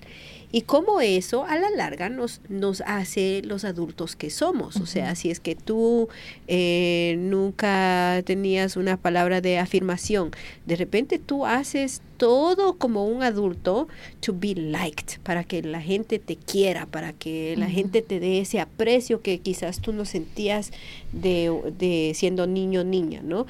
[0.55, 4.77] Y cómo eso a la larga nos, nos hace los adultos que somos.
[4.77, 6.09] O sea, si es que tú
[6.47, 10.29] eh, nunca tenías una palabra de afirmación,
[10.67, 13.87] de repente tú haces todo como un adulto
[14.19, 18.39] to be liked, para que la gente te quiera, para que la gente te dé
[18.39, 20.71] ese aprecio que quizás tú no sentías
[21.11, 23.45] de, de siendo niño o niña, ¿no?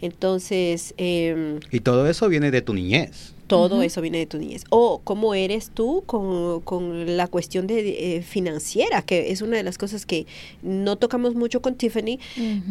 [0.00, 3.32] Entonces, em, Y todo eso viene de tu niñez.
[3.46, 4.64] todo eso viene de tu niñez.
[4.70, 9.62] O cómo eres tú con, con la cuestión de, eh, financiera, que es una de
[9.62, 10.26] las cosas que
[10.62, 12.18] no tocamos mucho con Tiffany,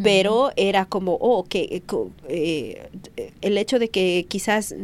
[0.02, 1.82] pero era como, oh, que
[2.28, 4.74] eh, eh, el hecho de que quizás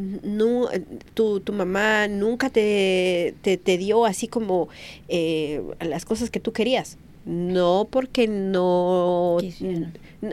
[0.53, 0.69] nu-
[1.15, 4.69] tu, tu mamá nunca te, te, te dio así como
[5.09, 6.99] eh, las cosas que tú querías.
[7.25, 9.39] No porque no,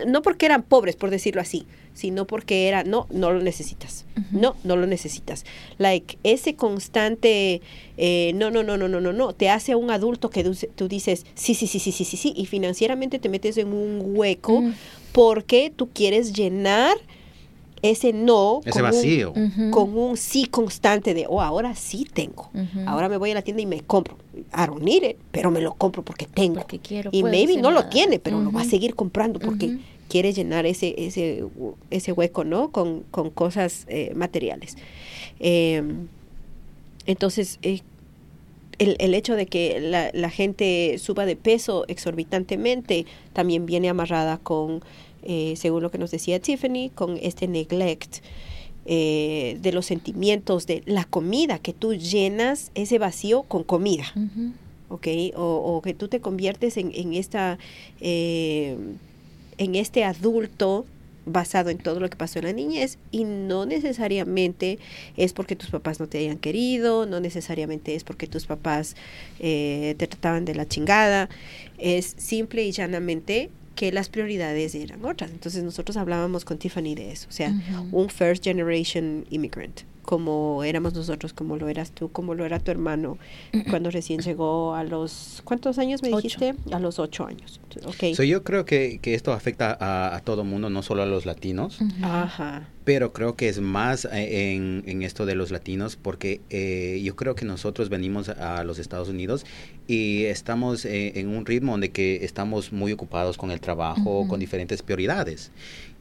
[0.07, 4.05] no porque eran pobres, por decirlo así, sino porque era, no, no lo necesitas.
[4.31, 5.45] No, no lo necesitas.
[5.77, 7.61] Like, ese constante,
[7.97, 11.25] eh, no, no, no, no, no, no, no, te hace un adulto que tú, dices,
[11.35, 14.63] sí, sí, sí, sí, sí, sí, sí, y financieramente te metes en un hueco
[15.11, 16.97] porque tú quieres llenar
[17.81, 22.49] ese no Ese con un- con sí constante de, oh, ahora sí tengo.
[22.85, 24.17] Ahora me voy a la tienda y me compro.
[24.53, 26.55] I don't need it, pero me lo compro porque tengo.
[26.61, 29.77] Porque quiero, y maybe no lo tiene, pero lo va a seguir comprando porque
[30.07, 31.43] quiere llenar ese, ese,
[31.91, 32.69] ese hueco, ¿no?
[32.71, 34.75] Con, con cosas eh, materiales.
[35.39, 35.83] Eh,
[37.05, 37.81] entonces, eh,
[38.77, 44.37] el, el hecho de que la, la gente suba de peso exorbitantemente también viene amarrada
[44.37, 44.81] con,
[45.23, 48.17] eh, según lo que nos decía Tiffany, con este neglect
[48.85, 54.05] eh, de los sentimientos, de la comida, que tú llenas ese vacío con comida.
[54.15, 54.53] Ujú.
[54.89, 55.07] ¿ok?
[55.35, 57.57] O, o que tú te conviertes en, en esta,
[58.01, 58.77] eh,
[59.57, 60.85] en este adulto
[61.25, 64.79] basado en todo lo que pasó en la niñez y no necesariamente
[65.15, 68.95] es porque tus papás no te hayan querido, no necesariamente es porque tus papás
[69.39, 71.29] eh, te trataban de la chingada,
[71.77, 75.31] es simple y llanamente que las prioridades eran otras.
[75.31, 77.53] Entonces nosotros hablábamos con Tiffany de eso, o sea,
[77.93, 82.71] un first generation immigrant, como éramos nosotros, como lo eras tú, como lo era tu
[82.71, 83.19] hermano,
[83.69, 86.17] cuando recién llegó a los, ¿cuántos años me Ocho.
[86.17, 86.55] dijiste?
[86.71, 87.61] A los ocho años.
[87.85, 88.15] Ok.
[88.15, 91.27] So, yo creo que, que esto afecta a, a todo mundo, no solo a los
[91.27, 91.77] latinos.
[92.01, 92.67] Ajá.
[92.85, 97.15] pero creo que es más eh, en, en esto de los latinos porque eh, yo
[97.15, 99.45] creo que nosotros venimos a los Estados Unidos
[99.85, 104.39] y estamos eh, en un ritmo donde que estamos muy ocupados con el trabajo, con
[104.39, 105.51] diferentes prioridades.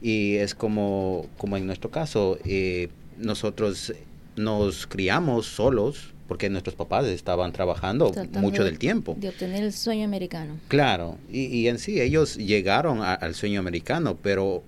[0.01, 2.89] Y es como, como en nuestro caso, eh,
[3.19, 3.93] nosotros
[4.37, 9.17] nos criamos solos porque nuestros papás estaban trabajando Tratando mucho de- del tiempo.
[9.19, 10.59] De obtener el sueño americano.
[10.69, 14.63] Claro, y, y en sí ellos llegaron a- al sueño americano, pero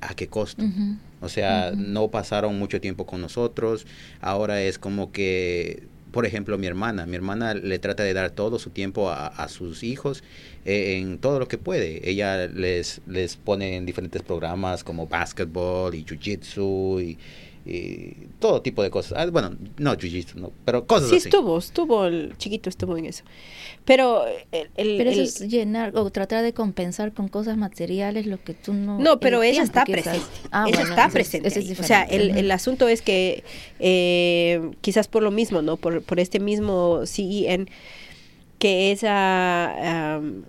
[0.00, 0.64] ¿a qué costo?
[1.20, 3.86] O sea, no pasaron mucho tiempo con nosotros.
[4.22, 5.82] Ahora es como que,
[6.12, 9.48] por ejemplo, mi hermana, mi hermana le trata de dar todo su tiempo a, a
[9.48, 10.22] sus hijos
[10.64, 12.08] eh, en todo lo que puede.
[12.08, 17.18] Ella les, les pone en diferentes programas como basketball y jiu-jitsu y,
[17.66, 19.12] y todo tipo de cosas.
[19.18, 21.28] Ah, bueno, no jiu-jitsu, no, pero cosas Sí así.
[21.28, 23.24] estuvo, estuvo, el chiquito estuvo en eso.
[23.84, 24.68] Pero el...
[24.76, 28.54] el- Pero eso el- es llenar o tratar de compensar con cosas materiales lo que
[28.54, 28.98] tú no.
[28.98, 30.26] No, pero el ella está presente.
[30.50, 31.48] Ah, ella bueno, está ese es- presente.
[31.48, 33.44] es o sea, el, el asunto es que
[33.78, 35.76] eh, quizás por lo mismo, ¿no?
[35.76, 37.68] Por, por este mismo CEN,
[38.58, 38.90] que
[40.16, 40.44] am,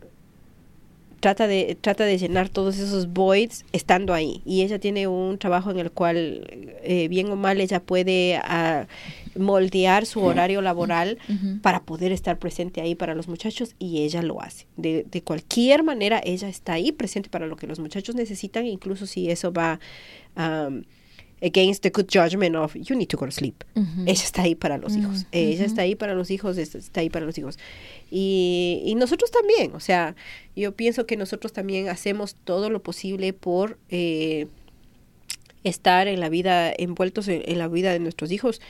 [1.21, 5.71] trata de trata de llenar todos esos voids estando ahí y ella tiene un trabajo
[5.71, 6.47] en el cual
[6.83, 8.87] eh, bien o mal ella puede ah,
[9.35, 11.17] moldear su horario laboral
[11.61, 14.67] para poder estar presente ahí para los muchachos y ella lo hace.
[14.75, 19.05] De, de cualquier manera, ella está ahí presente para lo que los muchachos necesitan, incluso
[19.05, 19.79] si eso va
[20.35, 20.83] am,
[21.43, 23.63] against the good judgment of you need to go to sleep.
[24.07, 25.25] Ella está ahí para los hijos.
[25.31, 27.57] Ella está ahí para los hijos, es- está ahí para los hijos.
[28.11, 30.15] Y, y nosotros también, o sea,
[30.55, 34.47] yo pienso que nosotros también hacemos todo lo posible por eh,
[35.63, 38.61] estar en la vida, envueltos en, en la vida de nuestros hijos,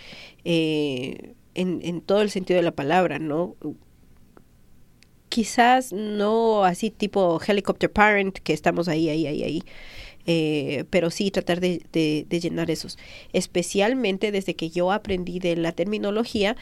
[0.46, 3.56] eh, en, en todo el sentido de la palabra, ¿no?
[5.30, 9.64] Quizás no así tipo helicopter parent, que estamos ahí, ahí, ahí, ahí.
[10.26, 12.98] Eh, pero sí tratar de, de- de llenar esos.
[13.34, 16.56] Especialmente desde que yo aprendí de la terminología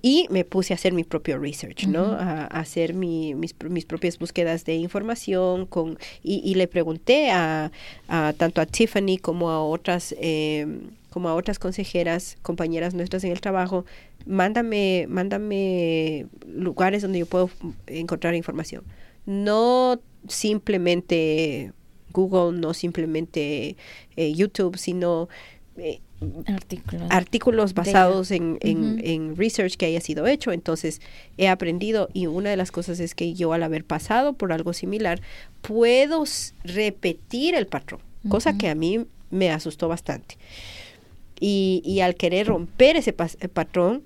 [0.00, 2.04] y me puse a hacer mi propio research, ¿no?
[2.14, 7.30] A, a hacer mi- mis, mis propias búsquedas de información con, y, y le pregunté
[7.30, 7.70] a,
[8.08, 10.66] a tanto a Tiffany como a otras eh,
[11.10, 13.84] como a otras consejeras, compañeras nuestras en el trabajo,
[14.24, 17.50] mándame, mándame lugares donde yo puedo
[17.86, 18.82] encontrar información.
[19.26, 21.72] No simplemente
[22.12, 23.76] Google, no simplemente
[24.16, 25.28] eh, YouTube, sino
[25.76, 26.00] eh,
[26.46, 27.08] Artículos.
[27.10, 30.52] artículos basados en, en, en research que haya sido hecho.
[30.52, 31.00] Entonces
[31.36, 34.72] he aprendido y una de las cosas es que yo al haber pasado por algo
[34.72, 35.20] similar
[35.62, 36.22] puedo
[36.62, 40.36] repetir el patrón, cosa que a mí me asustó bastante.
[41.40, 44.04] Y, y al querer romper ese eh, patrón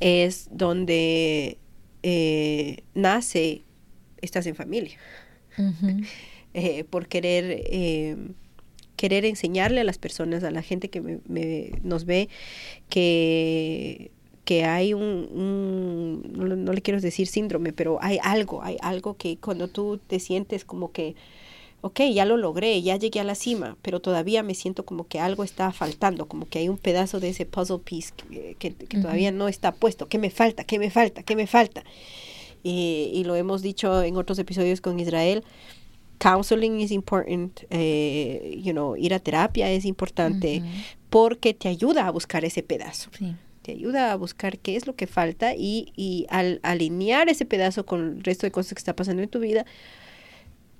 [0.00, 1.58] es donde
[2.02, 3.62] eh, nace
[4.20, 4.98] Estás en Familia.
[6.54, 8.16] Eh, por querer eh,
[8.96, 12.28] querer enseñarle a las personas, a la gente que me- me- nos ve,
[12.88, 14.10] que
[14.44, 18.78] que hay un, un- no, le- no le quiero decir síndrome, pero hay algo, hay
[18.80, 21.14] algo que cuando tú te sientes como que,
[21.82, 25.20] ok, ya lo logré, ya llegué a la cima, pero todavía me siento como que
[25.20, 28.96] algo está faltando, como que hay un pedazo de ese puzzle piece que, que- que
[28.96, 29.02] Ujú.
[29.02, 30.64] todavía no está puesto, ¿qué me falta?
[30.64, 31.22] ¿Qué me falta?
[31.22, 31.84] ¿Qué me falta?
[32.64, 35.44] Y, y lo hemos dicho en otros episodios con Israel,
[36.20, 40.62] counseling is important, eh, you know, ir a terapia es importante
[41.08, 43.34] porque te ayuda a buscar ese pedazo, Sí.
[43.62, 47.84] te ayuda a buscar qué es lo que falta y, y al alinear ese pedazo
[47.86, 49.64] con el resto de cosas que está pasando en tu vida,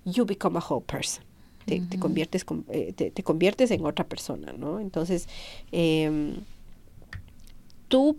[0.05, 1.24] you become a whole person.
[1.66, 4.80] Te, te conviertes con- eh, te, te conviertes en otra persona, ¿no?
[4.80, 5.28] Entonces,
[5.72, 6.34] em,
[7.88, 8.16] tú,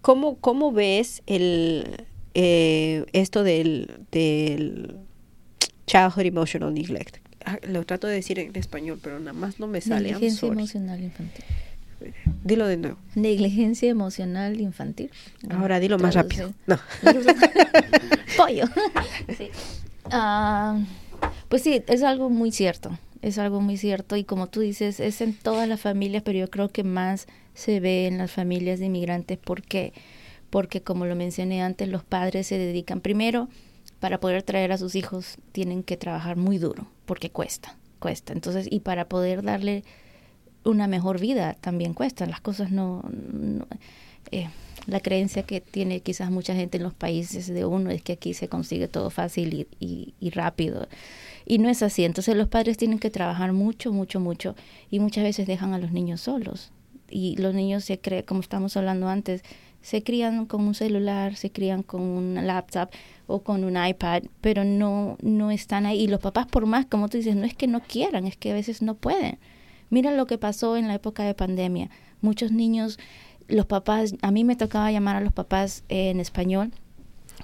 [0.00, 4.96] ¿cómo, cómo ves el eh, esto del, del
[5.86, 7.18] childhood emotional neglect?
[7.44, 10.12] Ah, Lo trato de decir en español, pero nada más no me sale.
[10.12, 11.44] Negligencia emocional infantil.
[12.44, 12.98] Dilo de nuevo.
[13.14, 15.10] Negligencia emocional infantil.
[15.50, 16.52] Ahora dilo más rápido.
[16.66, 16.78] No.
[18.36, 18.64] Pollo.
[19.36, 19.48] Sí.
[20.10, 20.80] Ah,
[21.48, 22.98] pues sí, es algo muy cierto.
[23.22, 24.16] Es algo muy cierto.
[24.16, 27.78] Y como tú dices, es en todas las familias, pero yo creo que más se
[27.78, 29.38] ve en las familias de inmigrantes.
[29.38, 29.92] ¿Por qué?
[30.50, 33.48] Porque como lo mencioné antes, los padres se dedican primero
[34.02, 38.32] para poder traer a sus hijos, tienen que trabajar muy duro, porque cuesta, cuesta.
[38.32, 39.84] Entonces, y para poder darle
[40.64, 42.26] una mejor vida también cuesta.
[42.26, 43.04] Las cosas no...
[44.32, 44.48] eh,
[44.88, 48.34] la creencia que tiene quizás mucha gente en los países de uno es que aquí
[48.34, 50.88] se consigue todo fácil y, y- y rápido.
[51.46, 52.04] Y no es así.
[52.04, 54.56] Entonces los padres tienen que trabajar mucho, mucho, mucho.
[54.90, 56.72] Y muchas veces dejan a los niños solos.
[57.08, 59.44] Y los niños se creen, como estamos hablando antes,
[59.82, 62.90] se crían con un celular, se crían con un laptop
[63.26, 66.02] o con un iPad, pero no, no están ahí.
[66.02, 68.52] Y los papás, por más, como tú dices, no es que no quieran, es que
[68.52, 69.38] a veces no pueden.
[69.90, 71.90] Mira lo que pasó en la época de pandemia.
[72.20, 72.98] Muchos niños,
[73.48, 76.72] los papás, a mí me tocaba llamar a los papás en español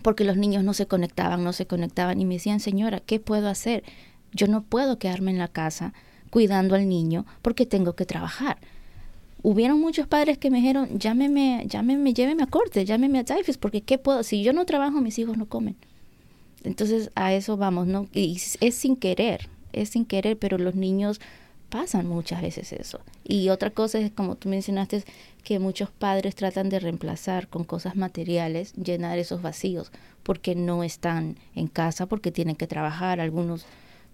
[0.03, 3.49] porque los niños no se conectaban, no se conectaban y me decían, señora, ¿qué puedo
[3.49, 3.83] hacer?
[4.33, 5.93] Yo no puedo quedarme en la casa
[6.31, 8.59] cuidando al niño porque tengo que trabajar.
[9.43, 13.83] Hubieron muchos padres que me dijeron, llámeme, llámeme, lléveme a corte, llámeme a Typhus, porque
[13.83, 14.23] ¿qué puedo?
[14.23, 15.77] Si yo no trabajo, mis hijos no comen.
[16.65, 18.09] Entonces a eso vamos, ¿no?
[18.13, 21.21] Y es sin querer, es sin querer, pero los niños
[21.69, 23.01] pasan muchas veces eso.
[23.25, 25.05] Y otra cosa es, como tú mencionaste,
[25.45, 31.37] que muchos padres tratan de reemplazar con cosas materiales, llenar esos vacíos, porque no están
[31.55, 33.67] en casa, porque tienen que trabajar, algunos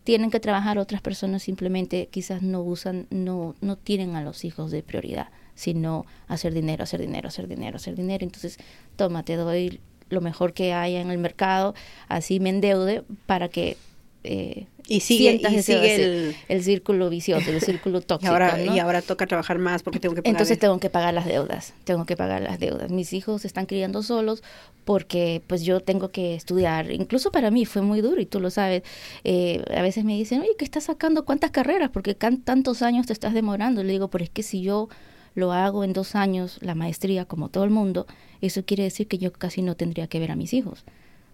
[0.04, 4.70] tienen que trabajar, otras personas simplemente quizás no usan, no, no tienen a los hijos
[4.70, 8.24] de prioridad, sino hacer dinero, hacer dinero, hacer dinero, hacer dinero.
[8.24, 8.58] Entonces,
[8.96, 9.80] toma, te doy
[10.10, 11.74] lo mejor que haya en el mercado,
[12.08, 13.78] así me endeude para que
[14.24, 18.30] eh, Y sigue, sientas y el, el círculo vicioso, el círculo y tóxico.
[18.30, 18.74] ahora, ¿no?
[18.74, 20.34] y ahora toca trabajar más porque tengo que pagar.
[20.34, 22.90] Entonces tengo que pagar las deudas, tengo que pagar las deudas.
[22.90, 24.42] Mis hijos se están criando solos
[24.84, 26.90] porque pues yo tengo que estudiar.
[26.90, 28.82] Incluso para mí fue muy duro y tú lo sabes.
[29.24, 31.24] Eh, a veces me dicen, oye, ¿qué estás sacando?
[31.24, 31.90] ¿Cuántas carreras?
[31.90, 33.82] Porque tantos años te estás demorando.
[33.82, 34.90] Le digo, pero es que si yo
[35.34, 38.06] lo hago en dos años, la maestría como todo el mundo,
[38.42, 40.84] eso quiere decir que yo casi no tendría que ver a mis hijos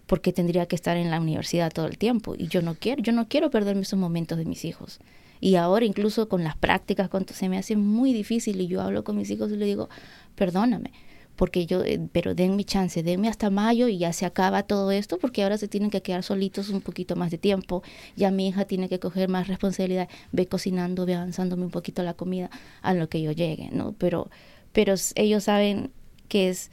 [0.07, 3.11] porque tendría que estar en la universidad todo el tiempo y yo no quiero, yo
[3.11, 4.99] no quiero perderme esos momentos de mis hijos.
[5.39, 9.03] Y ahora incluso con las prácticas, cuando se me hace muy difícil y yo hablo
[9.03, 9.89] con mis hijos y le digo,
[10.35, 10.91] perdóname,
[11.35, 14.91] porque yo, eh, pero den mi chance, denme hasta mayo y ya se acaba todo
[14.91, 17.81] esto, porque ahora se tienen que quedar solitos un poquito más de tiempo,
[18.15, 22.13] ya mi hija tiene que coger más responsabilidad, ve cocinando, ve avanzándome un poquito la
[22.13, 22.51] comida
[22.83, 23.93] a lo que yo llegue, ¿no?
[23.93, 24.29] Pero,
[24.71, 25.91] pero ellos saben
[26.27, 26.69] que es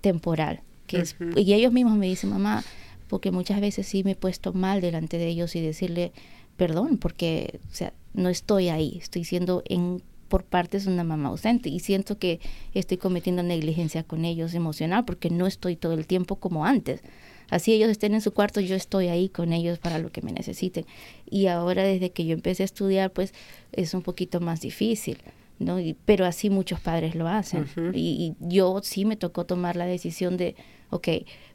[0.00, 2.64] temporal, que es, y ellos mismos me dicen, mamá,
[3.08, 6.12] porque muchas veces sí me he puesto mal delante de ellos y decirle
[6.56, 11.28] perdón, porque o sea, no estoy ahí, estoy siendo en por partes de una mamá
[11.28, 12.40] ausente y siento que
[12.72, 17.02] estoy cometiendo negligencia con ellos emocional porque no estoy todo el tiempo como antes.
[17.50, 20.32] Así ellos estén en su cuarto, yo estoy ahí con ellos para lo que me
[20.32, 20.86] necesiten.
[21.28, 23.34] Y ahora desde que yo empecé a estudiar, pues
[23.72, 25.18] es un poquito más difícil.
[25.60, 25.76] ¿no?
[26.04, 27.66] pero así muchos padres lo hacen.
[27.92, 30.56] y, y, yo sí me tocó tomar la decisión de,
[30.94, 31.08] ok,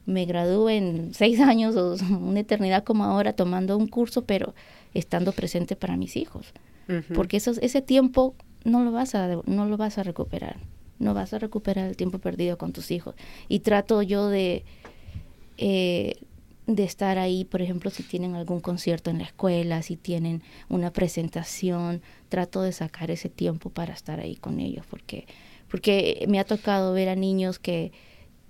[0.05, 4.53] me gradúo en seis años o una eternidad como ahora tomando un curso, pero
[4.93, 6.53] estando presente para mis hijos.
[7.13, 8.33] Porque eso, ese tiempo
[8.65, 10.57] no lo vas a no lo vas a recuperar.
[10.97, 13.13] No vas a recuperar el tiempo perdido con tus hijos.
[13.47, 14.65] Y trato yo de
[15.59, 16.15] eh,
[16.65, 20.91] de estar ahí por ejemplo si tienen algún concierto en la escuela si tienen una
[20.91, 25.25] presentación trato de sacar ese tiempo para estar ahí con ellos porque
[25.67, 27.91] porque me ha tocado ver a niños que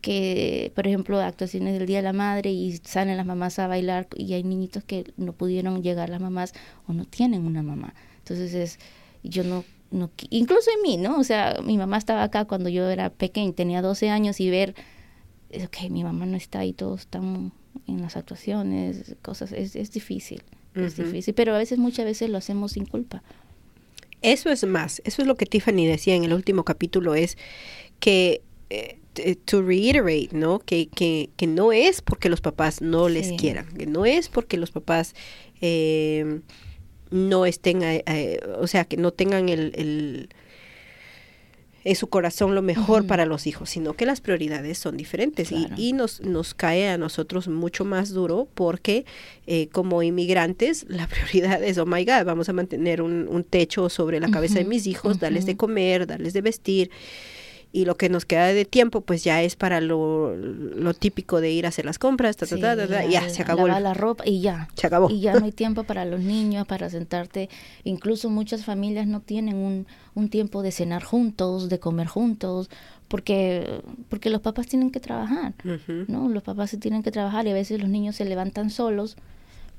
[0.01, 4.07] que, por ejemplo, actuaciones del Día de la Madre y salen las mamás a bailar
[4.15, 6.53] y hay niñitos que no pudieron llegar las mamás
[6.87, 7.93] o no tienen una mamá.
[8.19, 8.79] Entonces es,
[9.23, 11.17] yo no no, incluso en mí, ¿no?
[11.17, 14.75] O sea, mi mamá estaba acá cuando yo era pequeña, tenía 12 años y ver,
[15.51, 17.51] ok, mi mamá no está ahí, todos están
[17.87, 20.43] en las actuaciones, cosas, es, es difícil,
[20.75, 23.23] es difícil, pero a veces, muchas veces lo hacemos sin culpa.
[24.21, 27.37] Eso es más, eso es lo que Tiffany decía en el último capítulo, es
[27.99, 28.99] que, eh,
[29.45, 30.59] to reiterate, ¿no?
[30.59, 34.57] Que, que, que, no es porque los papás no les quieran, que no es porque
[34.57, 35.15] los papás...
[35.61, 36.41] Eh,
[37.11, 40.29] no estén, eh, eh, o sea, que no tengan el, el
[41.85, 45.51] en su corazón lo mejor para los hijos, sino que las prioridades son diferentes.
[45.51, 49.05] Y, y, nos, nos cae a nosotros mucho más duro porque
[49.47, 53.89] eh, como inmigrantes la prioridad es, oh my God, vamos a mantener un, un techo
[53.89, 56.91] sobre la cabeza de mis hijos, darles de comer, darles de vestir
[57.71, 61.51] y lo que nos queda de tiempo pues ya es para lo, lo típico de
[61.51, 63.67] ir a hacer las compras, ta, ya, se acabó.
[63.67, 64.67] la ropa y ya.
[64.73, 65.09] Se acabó.
[65.09, 67.49] Y ya no hay tiempo para los niños, para sentarte.
[67.83, 72.69] Incluso muchas familias no tienen un, un tiempo de cenar juntos, de comer juntos,
[73.07, 75.53] porque porque los papás tienen que trabajar,
[76.07, 76.29] ¿no?
[76.29, 79.15] Los papás se tienen que trabajar y a veces los niños se levantan solos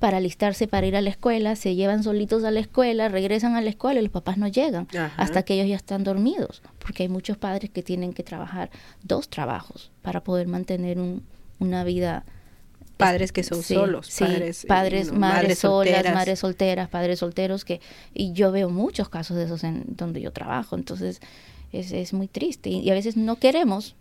[0.01, 3.61] para alistarse para ir a la escuela, se llevan solitos a la escuela, regresan a
[3.61, 7.09] la escuela y los papás no llegan hasta que ellos ya están dormidos, porque hay
[7.11, 8.71] muchos padres que tienen que trabajar
[9.03, 11.23] dos trabajos para poder mantener un,
[11.59, 12.25] una vida
[12.97, 16.15] padres que son solos, padres, padres madres, solas, solteras.
[16.15, 17.81] madres solteras, padres solteros que
[18.15, 21.21] y yo veo muchos casos de esos en donde yo trabajo, entonces
[21.73, 23.97] es, es muy triste y, y a veces no queremos,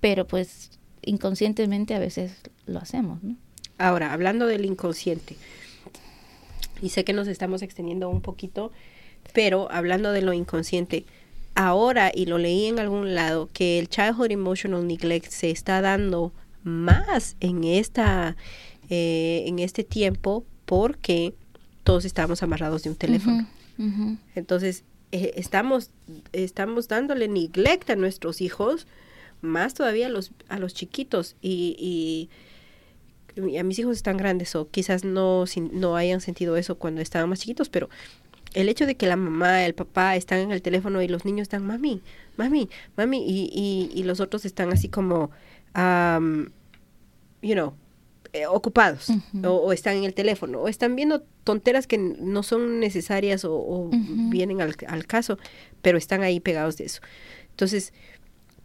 [0.00, 0.70] pero pues
[1.02, 2.32] inconscientemente a veces
[2.66, 3.36] lo hacemos, ¿no?
[3.78, 5.36] Ahora, hablando del inconsciente,
[6.82, 8.72] y sé que nos estamos extendiendo un poquito,
[9.32, 11.04] pero hablando de lo inconsciente,
[11.54, 16.32] ahora, y lo leí en algún lado, que el childhood emotional neglect se está dando
[16.64, 18.36] más en esta
[18.90, 21.34] eh, en este tiempo porque
[21.84, 23.46] todos estamos amarrados de un teléfono.
[24.34, 25.90] Entonces, eh, estamos,
[26.32, 28.86] estamos dándole neglect a nuestros hijos,
[29.40, 31.36] más todavía a los, a los chiquitos.
[31.40, 32.28] y
[33.58, 37.40] a mis hijos están grandes o quizás no, no hayan sentido eso cuando estaban más
[37.40, 37.88] chiquitos, pero
[38.54, 41.42] el hecho de que la mamá, el papá están en el teléfono y los niños
[41.42, 42.02] están, mami,
[42.36, 45.30] mami, mami, y, y, los otros están así como,
[47.42, 47.74] you know,
[48.32, 49.08] eh, ocupados
[49.42, 53.90] o, están en el teléfono o están viendo tonteras que no son necesarias o,
[54.30, 55.38] vienen al, al, caso,
[55.82, 57.00] pero están ahí pegados de eso.
[57.50, 57.92] Entonces,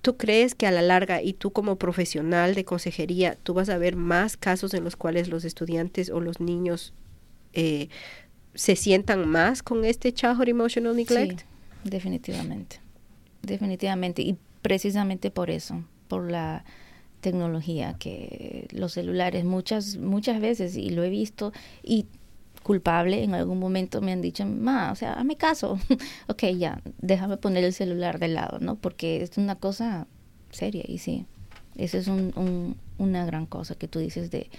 [0.04, 3.78] ¿Tú crees que a la larga, y tú como profesional de consejería, tú vas a
[3.78, 6.94] ver más casos en los cuales los estudiantes o los niños
[7.54, 7.88] eh,
[8.54, 11.40] se sientan más con este childhood emotional neglect?
[11.40, 11.46] Sí,
[11.86, 12.82] definitivamente.
[13.44, 14.22] Definitivamente.
[14.24, 16.66] Y precisamente por eso, por la
[17.22, 22.08] tecnología, que los celulares muchas, muchas veces, y lo he visto, y
[22.64, 25.78] culpable, en algún momento me han dicho, ma, o sea, hazme caso,
[26.28, 28.76] ok, ya, déjame poner el celular de lado, ¿no?
[28.76, 30.08] Porque es una cosa
[30.50, 31.26] seria y sí,
[31.76, 34.50] eso es un, una gran cosa que tú dices de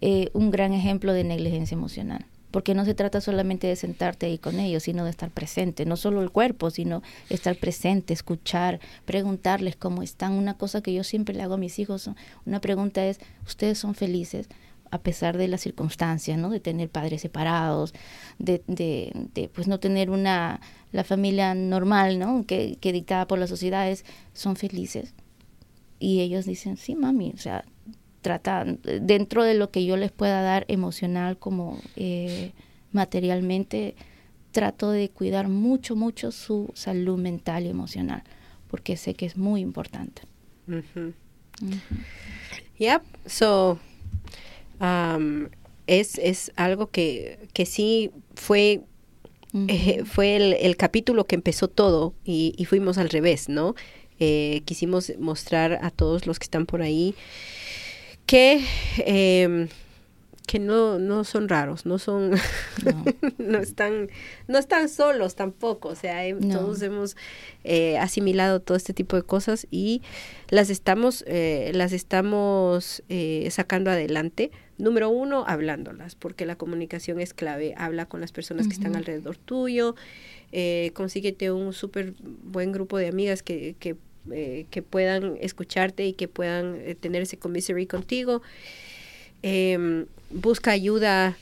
[0.00, 2.26] eh, un gran ejemplo de negligencia emocional.
[2.50, 5.96] Porque no se trata solamente de sentarte ahí con ellos, sino de estar presente, no
[5.96, 10.32] solo el cuerpo, sino estar presente, escuchar, preguntarles cómo están.
[10.32, 12.08] Una cosa que yo siempre le hago a mis hijos,
[12.46, 14.48] una pregunta es, ¿ustedes son felices?
[14.90, 16.50] A pesar de las circunstancias, ¿no?
[16.50, 17.94] De tener padres separados,
[18.38, 20.60] de, de, de pues no tener una,
[20.92, 22.44] la familia normal, ¿no?
[22.46, 25.14] Que, que dictada por las sociedades, son felices.
[25.98, 27.64] Y ellos dicen, sí, mami, o sea,
[28.20, 32.52] trata, dentro de lo que yo les pueda dar emocional como eh,
[32.92, 33.94] materialmente,
[34.52, 38.22] trato de cuidar mucho, mucho su salud mental y emocional,
[38.68, 40.22] porque sé que es muy importante.
[42.78, 43.02] Yep.
[43.26, 43.78] So,
[44.80, 45.48] um,
[45.86, 48.82] es, es algo que, que sí fue,
[49.68, 53.74] eh, fue el, el capítulo que empezó todo y, y fuimos al revés, ¿no?
[54.20, 57.14] Eh, quisimos mostrar a todos los que están por ahí
[58.26, 58.62] que,
[58.98, 59.68] em,
[60.46, 62.30] que no, no son raros, no son,
[62.84, 63.04] No.
[63.38, 64.08] no están,
[64.48, 66.58] no están solos tampoco, o sea, No.
[66.58, 67.16] todos hemos
[67.64, 70.02] eh, asimilado todo este tipo de cosas y
[70.50, 74.50] las estamos, eh, las estamos eh, sacando adelante.
[74.78, 77.74] Número uno, hablándolas, porque la comunicación es clave.
[77.76, 79.96] Habla con las personas que están alrededor tuyo,
[80.52, 83.96] eh, consíguete un súper buen grupo de amigas que, que,
[84.30, 88.40] eh, que puedan escucharte y que puedan eh, tener ese commissary contigo.
[89.42, 91.36] Em, busca ayuda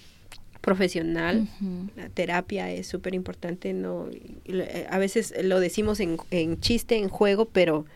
[0.60, 1.46] profesional.
[1.94, 4.08] La terapia es súper importante, no,
[4.46, 7.86] eh, a veces lo decimos en, en chiste, en juego, pero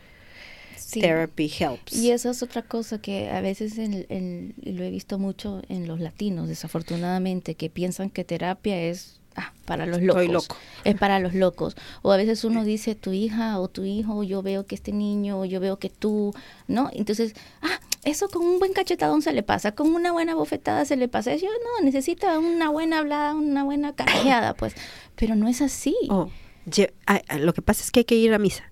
[0.90, 1.00] Sí.
[1.00, 1.92] therapy helps.
[1.94, 5.86] Y esa es otra cosa que a veces en, en- lo he visto mucho en
[5.86, 10.22] los latinos, desafortunadamente, que piensan que terapia es ah, para los locos.
[10.22, 10.56] Estoy loco.
[10.84, 11.76] Es para los locos.
[12.02, 15.44] O a veces uno dice, tu hija o tu hijo, yo veo que este niño,
[15.44, 16.34] yo veo que tú,
[16.66, 16.90] ¿no?
[16.92, 20.96] Entonces, ah, eso con un buen cachetadón se le pasa, con una buena bofetada se
[20.96, 21.36] le pasa.
[21.36, 24.74] Yo no, necesita una buena hablada, una buena carajada, pues.
[25.16, 25.94] Pero no es así.
[26.08, 26.30] Oh,
[26.66, 28.64] lle- ah, ah, lo que pasa es que hay que ir a misa.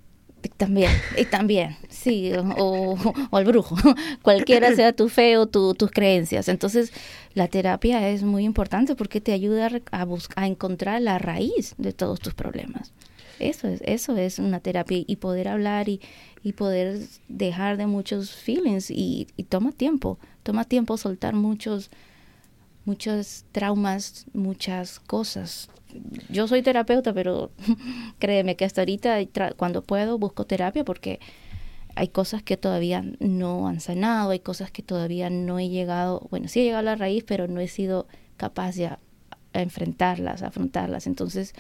[0.56, 2.96] También, y también, sí, o,
[3.30, 3.76] o al brujo,
[4.22, 6.48] cualquiera sea tu fe o tu- tus creencias.
[6.48, 6.92] Entonces,
[7.34, 11.18] la terapia es muy importante porque te ayuda a, re- a, bus- a encontrar la
[11.18, 12.92] raíz de todos tus problemas.
[13.38, 16.00] Eso es, eso es una terapia y poder hablar y,
[16.42, 21.90] y poder dejar de muchos feelings y, y toma tiempo, toma tiempo soltar muchos,
[22.88, 25.68] muchos traumas, muchas cosas.
[26.30, 27.50] Yo soy terapeuta, pero
[28.18, 29.18] créeme que hasta ahorita
[29.56, 31.20] cuando puedo busco terapia porque
[31.94, 36.48] hay cosas que todavía no han sanado, hay cosas que todavía no he llegado, bueno,
[36.48, 38.06] sí he llegado a la raíz, pero no he sido
[38.38, 38.90] capaz de
[39.52, 41.06] enfrentarlas, afrontarlas.
[41.06, 41.52] Entonces,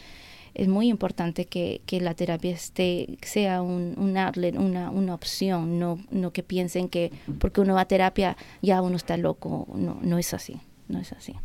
[0.54, 5.78] es muy importante que, que la terapia esté, sea un, un outlet, una, una opción,
[5.78, 9.66] no, no que piensen que porque uno va a terapia ya uno está loco.
[9.74, 11.36] No, no es así, no es así.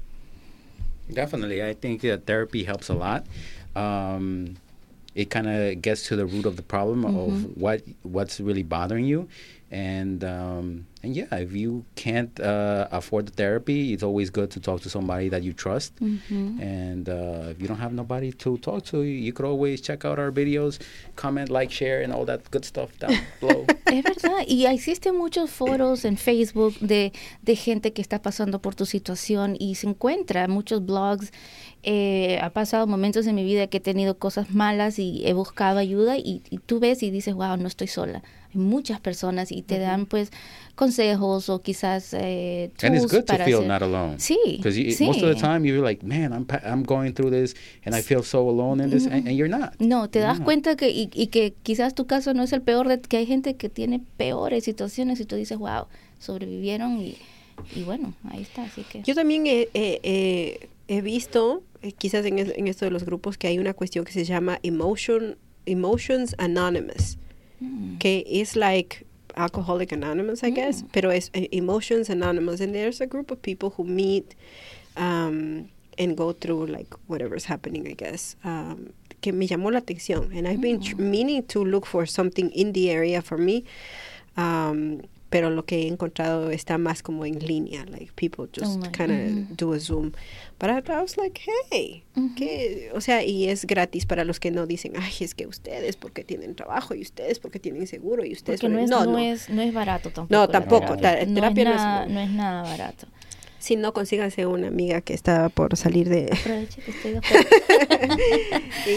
[1.12, 3.26] Definitely, I think that therapy helps a lot.
[3.76, 4.56] Um,
[5.16, 9.06] it kind of gets to the root of the problem of what what's really bothering
[9.06, 9.28] you,
[9.70, 14.60] and um, and yeah, if you can't uh, afford the therapy, it's always good to
[14.62, 15.92] talk to somebody that you trust.
[16.00, 20.18] And uh, if you don't have nobody to talk to, you could always check out
[20.18, 20.80] our videos,
[21.18, 23.66] comment, like, share, and all that good stuff down below.
[23.86, 27.12] Es verdad, y existen muchos foros en Facebook de,
[27.42, 31.32] de gente que está pasando por tu situación y se encuentra muchos blogs.
[31.86, 35.80] Eh, ha pasado momentos en mi vida que he tenido cosas malas y he buscado
[35.80, 38.24] ayuda y, y tú ves y dices, wow, no estoy sola.
[38.54, 40.30] Hay muchas personas y te dan pues
[40.76, 44.16] consejos o quizás eh, and it's tools good to para feel hacer- not alone.
[44.20, 45.06] Sí, Because sí.
[45.06, 47.56] most of the time you're like, man, I'm I'm going through this,
[47.86, 49.74] and I feel so alone in this, and, and you're not.
[49.80, 50.46] No, te das No.
[50.46, 53.26] cuenta que y, y que quizás tu caso no es el peor, de, que hay
[53.26, 55.88] gente que tiene peores situaciones y tú dices, wow,
[56.20, 57.18] sobrevivieron y,
[57.76, 59.02] y bueno, ahí está, así que...
[59.04, 61.62] Yo también he, he- he- he visto,
[61.92, 64.60] quizás en, es- en esto de los grupos, que hay una cuestión que se llama
[64.64, 67.18] emotion, Emotions Anonymous,
[67.60, 67.98] Mm.
[68.00, 69.06] que es like
[69.36, 73.70] Alcoholic Anonymous, I guess, pero es eh, Emotions Anonymous, and there's a group of people
[73.78, 74.36] who meet
[74.98, 78.36] um, and go through like whatever's happening, I guess.
[78.44, 78.90] Um,
[79.22, 82.74] que me llamó la atención, and I've been tr- meaning to look for something in
[82.74, 83.64] the area for me.
[84.36, 85.02] Um,
[85.34, 89.12] pero lo que he encontrado está más como en línea, like people just Online, kind
[89.50, 90.12] of do a Zoom.
[90.60, 91.42] But I, I was like,
[91.72, 92.04] hey,
[92.38, 92.92] ¿qué?
[92.94, 96.24] o sea, y es gratis para los que no dicen, ay, es que ustedes porque
[96.24, 99.18] tienen trabajo y ustedes porque tienen seguro y ustedes Porque no es, no, no, no.
[99.18, 100.34] Es, no es barato tampoco.
[100.40, 101.20] No, tampoco, terapia.
[101.20, 103.08] ta- no, terapia es no es- nada, no es nada barato.
[103.64, 106.30] Si no, consíganse una amiga que está por salir de...
[106.34, 107.22] Aproveche que estoy de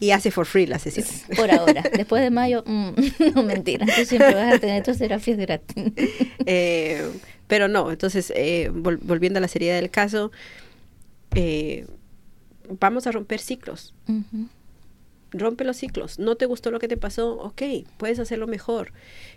[0.00, 1.04] y, y hace for free la sesión.
[1.36, 1.82] Por ahora.
[1.94, 2.90] Después de mayo, mm,
[3.34, 3.84] no mentira.
[3.84, 5.92] Tú siempre vas a tener tus terapias gratis.
[6.46, 7.06] Eh,
[7.46, 10.32] pero no, entonces, eh, vol- volviendo a la seriedad del caso,
[11.34, 11.86] eh,
[12.80, 13.94] vamos a romper ciclos.
[14.08, 14.48] Ujú.
[15.32, 16.18] Rompe los ciclos.
[16.18, 17.62] No te gustó lo que te pasó, ok,
[17.96, 18.92] puedes hacerlo mejor.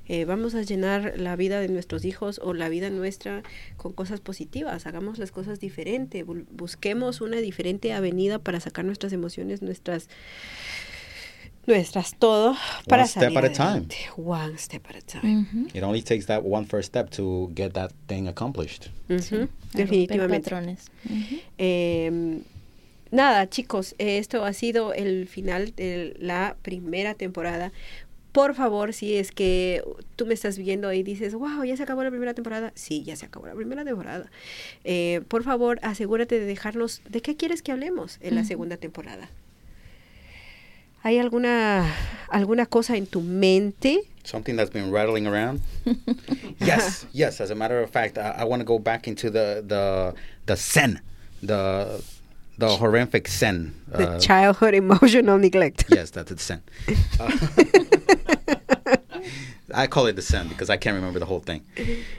[0.08, 3.44] Eh, vamos a llenar la vida de nuestros hijos o la vida nuestra
[3.78, 4.86] con cosas positivas.
[4.86, 6.26] Hagamos las cosas diferente.
[6.26, 10.10] Bu- busquemos una diferente avenida para sacar nuestras emociones, nuestras
[11.68, 12.56] nuestras todo
[12.88, 13.88] para step salir at a time.
[14.18, 15.48] One step at a time.
[15.74, 18.90] It only takes that one first step to get that thing accomplished.
[19.10, 20.52] Sí, Definitivamente.
[20.52, 20.92] patrones.
[21.58, 22.42] Eh,
[23.16, 27.72] nada, chicos, esto ha sido el final de la primera temporada.
[28.32, 29.82] Por favor, si es que
[30.18, 32.74] tú me estás viendo y dices, wow, ya se acabó la primera temporada.
[32.76, 34.30] Sí, ya se acabó la primera temporada.
[34.84, 39.30] Eh, por favor, asegúrate de dejarnos de qué quieres que hablemos en la segunda temporada.
[41.02, 41.86] ¿Hay alguna,
[42.30, 44.02] alguna cosa en tu mente?
[44.24, 45.62] Something that's been rattling around.
[46.60, 47.40] yes, yes.
[47.40, 50.16] As a matter of fact, I, I want to go back into the the
[50.48, 51.02] the sen,
[51.44, 52.02] the
[52.57, 53.73] the horrific sen.
[53.88, 55.86] The Uh, childhood emotional neglect.
[55.90, 56.61] yes, that's the sen.
[57.19, 57.32] Uh,
[59.73, 61.61] I call it the sen because I can't remember the whole thing.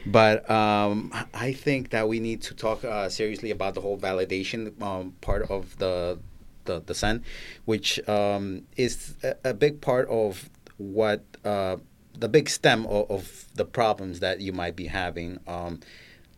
[0.05, 4.81] But um, I think that we need to talk uh, seriously about the whole validation
[4.83, 6.19] um, part of the
[6.65, 7.23] the, the sen,
[7.65, 11.77] which um, is a, a big part of what uh,
[12.19, 15.39] the big stem of, of the problems that you might be having.
[15.47, 15.81] Um,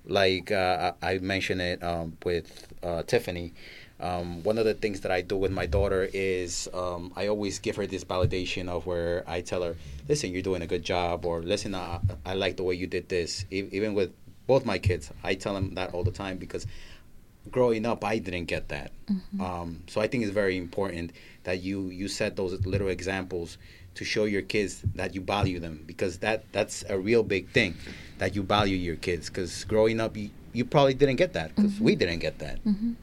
[0.04, 3.54] like uh, I I mentioned it um, with uh, Tiffany.
[4.00, 7.58] Um, one of the things that I do with my daughter is um, I always
[7.58, 9.74] give her this validation of where I tell her,
[10.08, 13.08] "Listen, you're doing a good job," or "Listen, I, I like the way you did
[13.08, 14.10] this." E- even with
[14.46, 16.64] both my kids, I tell them that all the time because
[17.50, 18.92] growing up, I didn't get that.
[19.40, 21.10] Um, so I think it's very important
[21.44, 23.58] that you you set those little examples
[23.94, 27.74] to show your kids that you value them because that that's a real big thing
[28.18, 31.80] that you value your kids because growing up you, you probably didn't get that because
[31.80, 32.62] we didn't get that.
[32.64, 32.94] Ujú.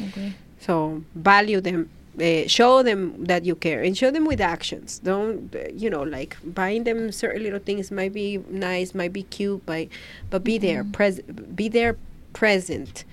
[0.00, 0.32] Agree.
[0.60, 1.88] So value them,
[2.20, 4.98] uh, show them that you care, and show them with actions.
[4.98, 9.24] Don't uh, you know like buying them certain little things might be nice, might be
[9.24, 9.88] cute, but
[10.30, 11.20] but be there, pres-
[11.54, 11.96] be there,
[12.32, 13.04] present,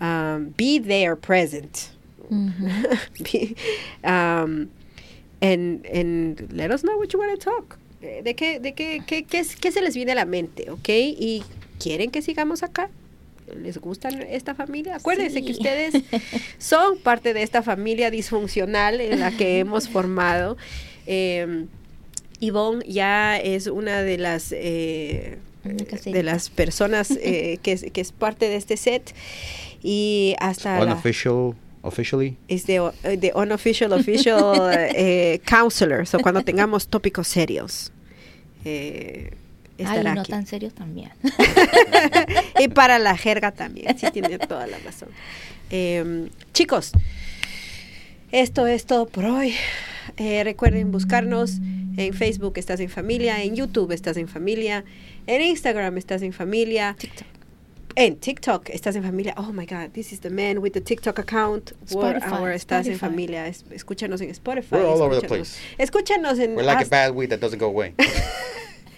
[0.00, 1.90] um, be there, present.
[2.30, 2.98] Ujú.
[3.24, 3.54] Be-
[4.02, 4.70] um,
[5.42, 7.78] and and let us know what you want to talk.
[8.02, 10.88] Eh, ¿De qué, de qué, qué, qué, qué se les viene a la mente, ok?
[10.88, 11.42] ¿Y
[11.78, 12.88] quieren que sigamos acá?
[13.62, 14.96] ¿Les gusta esta familia?
[14.96, 15.94] Acuérdense que ustedes
[16.58, 20.56] son parte de esta familia disfuncional en la que hemos formado.
[21.06, 21.66] Eh,
[22.40, 25.38] Yvonne ya es una de las eh,
[26.04, 29.14] de las personas eh, que, es, que es parte de este set
[29.82, 32.36] y hasta la- Unofficial, officially.
[32.48, 32.80] es de,
[33.18, 37.92] de unofficial official eh, counselor, so cuando tengamos tópicos serios.
[38.64, 39.30] Eh,
[39.84, 40.30] Ay, no aquí.
[40.30, 41.10] tan serios también.
[42.60, 45.08] y para la jerga también, sí tiene toda la razón.
[45.70, 46.92] Eh, chicos,
[48.30, 49.54] esto es todo por hoy.
[50.16, 51.58] Eh, recuerden buscarnos
[51.96, 54.84] en Facebook Estás en Familia, en YouTube Estás en Familia,
[55.26, 57.26] en Instagram Estás en Familia, TikTok.
[57.96, 59.34] en TikTok Estás en Familia.
[59.36, 61.72] Oh my God, this is the man with the TikTok account.
[61.86, 62.98] Spotify, our Estás en Spotify.
[62.98, 63.46] Familia.
[63.48, 64.76] Es- escúchanos en Spotify.
[64.76, 65.58] We're all over the place.
[65.78, 67.94] Escúchanos en We're like a bad weed that doesn't go away.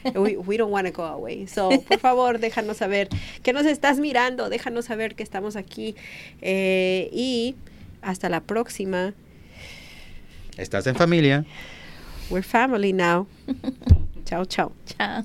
[0.15, 1.47] we, we don't want to go away.
[1.47, 3.09] So, por favor, déjanos saber
[3.43, 5.95] que nos estás mirando, déjanos saber que estamos aquí.
[6.43, 7.57] Eh, y
[8.03, 9.15] hasta la próxima.
[10.57, 11.45] Estás en familia.
[12.31, 13.27] We're family now.
[14.25, 14.73] chao, chao.
[14.87, 15.25] Chao.